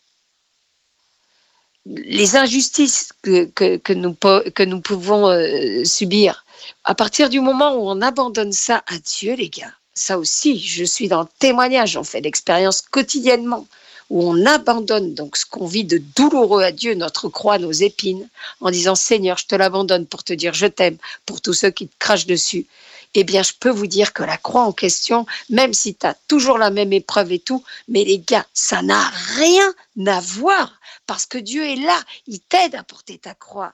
[1.86, 6.44] les injustices que, que, nous, que nous pouvons euh, subir.
[6.84, 10.84] À partir du moment où on abandonne ça à Dieu, les gars, ça aussi, je
[10.84, 13.66] suis dans le témoignage, on fait l'expérience quotidiennement,
[14.14, 18.30] où on abandonne donc ce qu'on vit de douloureux à Dieu, notre croix, nos épines,
[18.62, 21.88] en disant Seigneur, je te l'abandonne pour te dire je t'aime, pour tous ceux qui
[21.88, 22.68] te crachent dessus
[23.16, 26.16] eh bien, je peux vous dire que la croix en question, même si tu as
[26.28, 29.74] toujours la même épreuve et tout, mais les gars, ça n'a rien
[30.08, 33.74] à voir parce que Dieu est là, il t'aide à porter ta croix.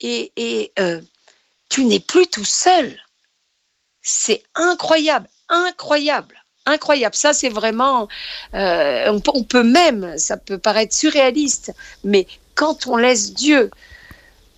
[0.00, 1.00] Et, euh,
[1.68, 2.98] tu n'es plus tout seul.
[4.02, 7.14] C'est incroyable, incroyable incroyable.
[7.14, 8.08] Ça, c'est vraiment,
[8.54, 11.72] euh, on, peut même, ça peut paraître surréaliste,
[12.04, 13.70] mais quand on laisse Dieu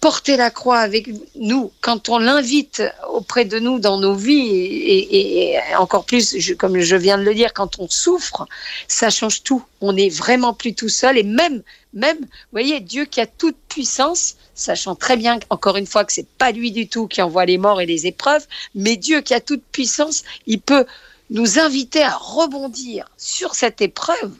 [0.00, 2.82] porter la croix avec nous, quand on l'invite
[3.12, 7.52] auprès de nous dans nos vies, et, encore plus, comme je viens de le dire,
[7.52, 8.46] quand on souffre,
[8.88, 9.62] ça change tout.
[9.82, 11.18] On n'est vraiment plus tout seul.
[11.18, 15.86] Et même, même, vous voyez, Dieu qui a toute puissance, sachant très bien, encore une
[15.86, 18.96] fois, que c'est pas lui du tout qui envoie les morts et les épreuves, mais
[18.96, 20.86] Dieu qui a toute puissance, il peut
[21.30, 24.32] nous inviter à rebondir sur cette épreuve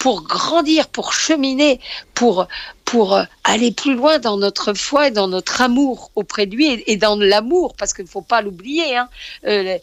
[0.00, 1.78] pour grandir, pour cheminer,
[2.14, 2.48] pour,
[2.86, 6.82] pour euh, aller plus loin dans notre foi et dans notre amour auprès de lui
[6.86, 8.96] et, dans l'amour, parce qu'il ne faut pas l'oublier.
[8.96, 9.10] Hein.
[9.46, 9.76] Euh,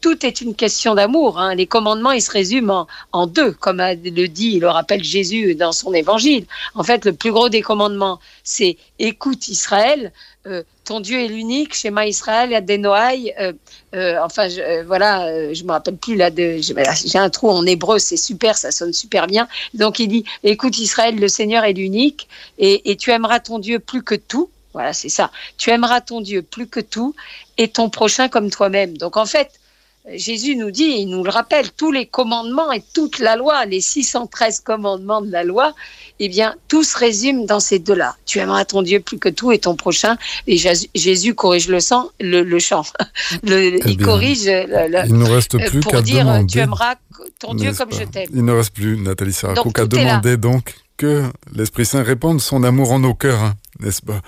[0.00, 1.38] tout est une question d'amour.
[1.38, 1.54] Hein.
[1.54, 5.94] Les commandements, ils se résument en, deux, comme le dit, le rappelle Jésus dans son
[5.94, 6.46] évangile.
[6.74, 10.12] En fait, le plus gros des commandements, c'est écoute Israël,
[10.46, 13.52] euh, ton Dieu est l'unique, schéma Israël, Adenoaï, euh,
[13.94, 18.00] euh, enfin je, voilà, je me rappelle plus là de, j'ai un trou en hébreu,
[18.00, 19.46] c'est super, ça sonne super bien.
[19.72, 22.26] Donc il dit, écoute Israël, le Seigneur est l'unique,
[22.58, 24.50] et tu aimeras ton Dieu plus que tout.
[24.72, 25.30] Voilà, c'est ça.
[25.58, 27.14] Tu aimeras ton Dieu plus que tout
[27.56, 28.98] et ton prochain comme toi-même.
[28.98, 29.59] Donc en fait,
[30.08, 33.82] Jésus nous dit, il nous le rappelle, tous les commandements et toute la loi, les
[33.82, 35.74] 613 commandements de la loi,
[36.18, 38.16] eh bien, tout se résume dans ces deux-là.
[38.24, 40.16] Tu aimeras ton Dieu plus que tout et ton prochain.
[40.46, 40.56] Et
[40.94, 42.84] Jésus corrige le, sang, le, chant.
[43.46, 44.44] Eh il corrige.
[44.44, 46.46] il ne reste euh, plus qu'à demander.
[46.46, 46.94] Tu aimeras
[47.38, 48.28] ton Dieu comme je t'aime.
[48.32, 51.24] Il ne reste plus, Nathalie Sarako, qu'à demander donc que
[51.54, 54.20] l'Esprit Saint réponde son amour en nos cœurs, hein, n'est-ce pas?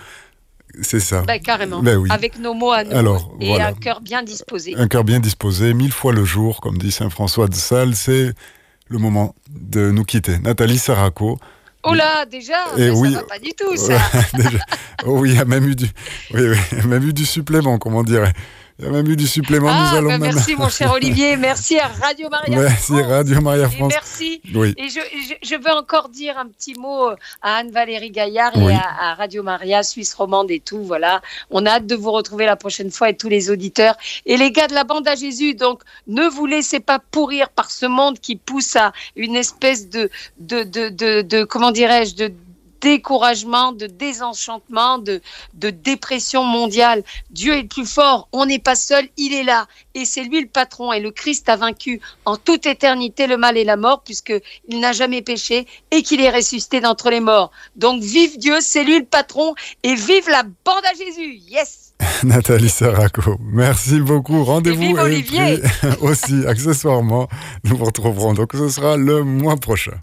[0.81, 1.23] C'est ça.
[1.23, 1.83] Ben, carrément.
[1.83, 2.97] Ben Avec nos mots à nous.
[2.97, 4.75] Alors, et un cœur bien disposé.
[4.77, 8.33] Un cœur bien disposé, mille fois le jour, comme dit Saint François de Sales, c'est
[8.89, 10.39] le moment de nous quitter.
[10.39, 11.39] Nathalie Saraco.
[11.85, 13.99] Oh là, déjà, et oui, ça va pas du tout, ça.
[15.05, 15.87] oh oui, il y a même eu du,
[16.33, 18.33] oui, oui, même eu du supplément, comme on dirait.
[18.79, 19.69] Il y a même eu du supplément.
[19.69, 21.37] nous ah, allons bah, Merci, mon cher Olivier.
[21.37, 23.93] Merci à Radio Maria Merci, Radio Maria France.
[23.93, 24.41] Et merci.
[24.55, 24.75] Oui.
[24.79, 25.01] Et je,
[25.43, 27.11] je, veux encore dire un petit mot
[27.43, 30.83] à Anne-Valérie Gaillard et à, Radio Maria, Suisse romande et tout.
[30.83, 31.21] Voilà.
[31.51, 33.97] On a hâte de vous retrouver la prochaine fois et tous les auditeurs.
[34.27, 37.71] Et les gars de la bande à Jésus, donc, ne vous laissez pas pourrir par
[37.71, 42.33] ce monde qui pousse à une espèce de, de, de, de, de comment dirais-je, de
[42.83, 45.23] découragement, de désenchantement, de,
[45.55, 47.03] de dépression mondiale.
[47.31, 49.67] Dieu est le plus fort, on n'est pas seul, il est là.
[49.95, 50.93] Et c'est lui le patron.
[50.93, 54.93] Et le Christ a vaincu en toute éternité le mal et la mort, puisqu'il n'a
[54.93, 57.51] jamais péché et qu'il est ressuscité d'entre les morts.
[57.77, 61.41] Donc vive Dieu, c'est lui le patron, et vive la bande à Jésus.
[61.49, 61.95] Yes!
[62.25, 64.45] Nathalie Saraco, merci beaucoup.
[64.45, 65.63] Rendez-vous et, et
[66.01, 67.29] aussi accessoirement,
[67.65, 70.01] nous vous retrouverons donc ce sera le mois prochain.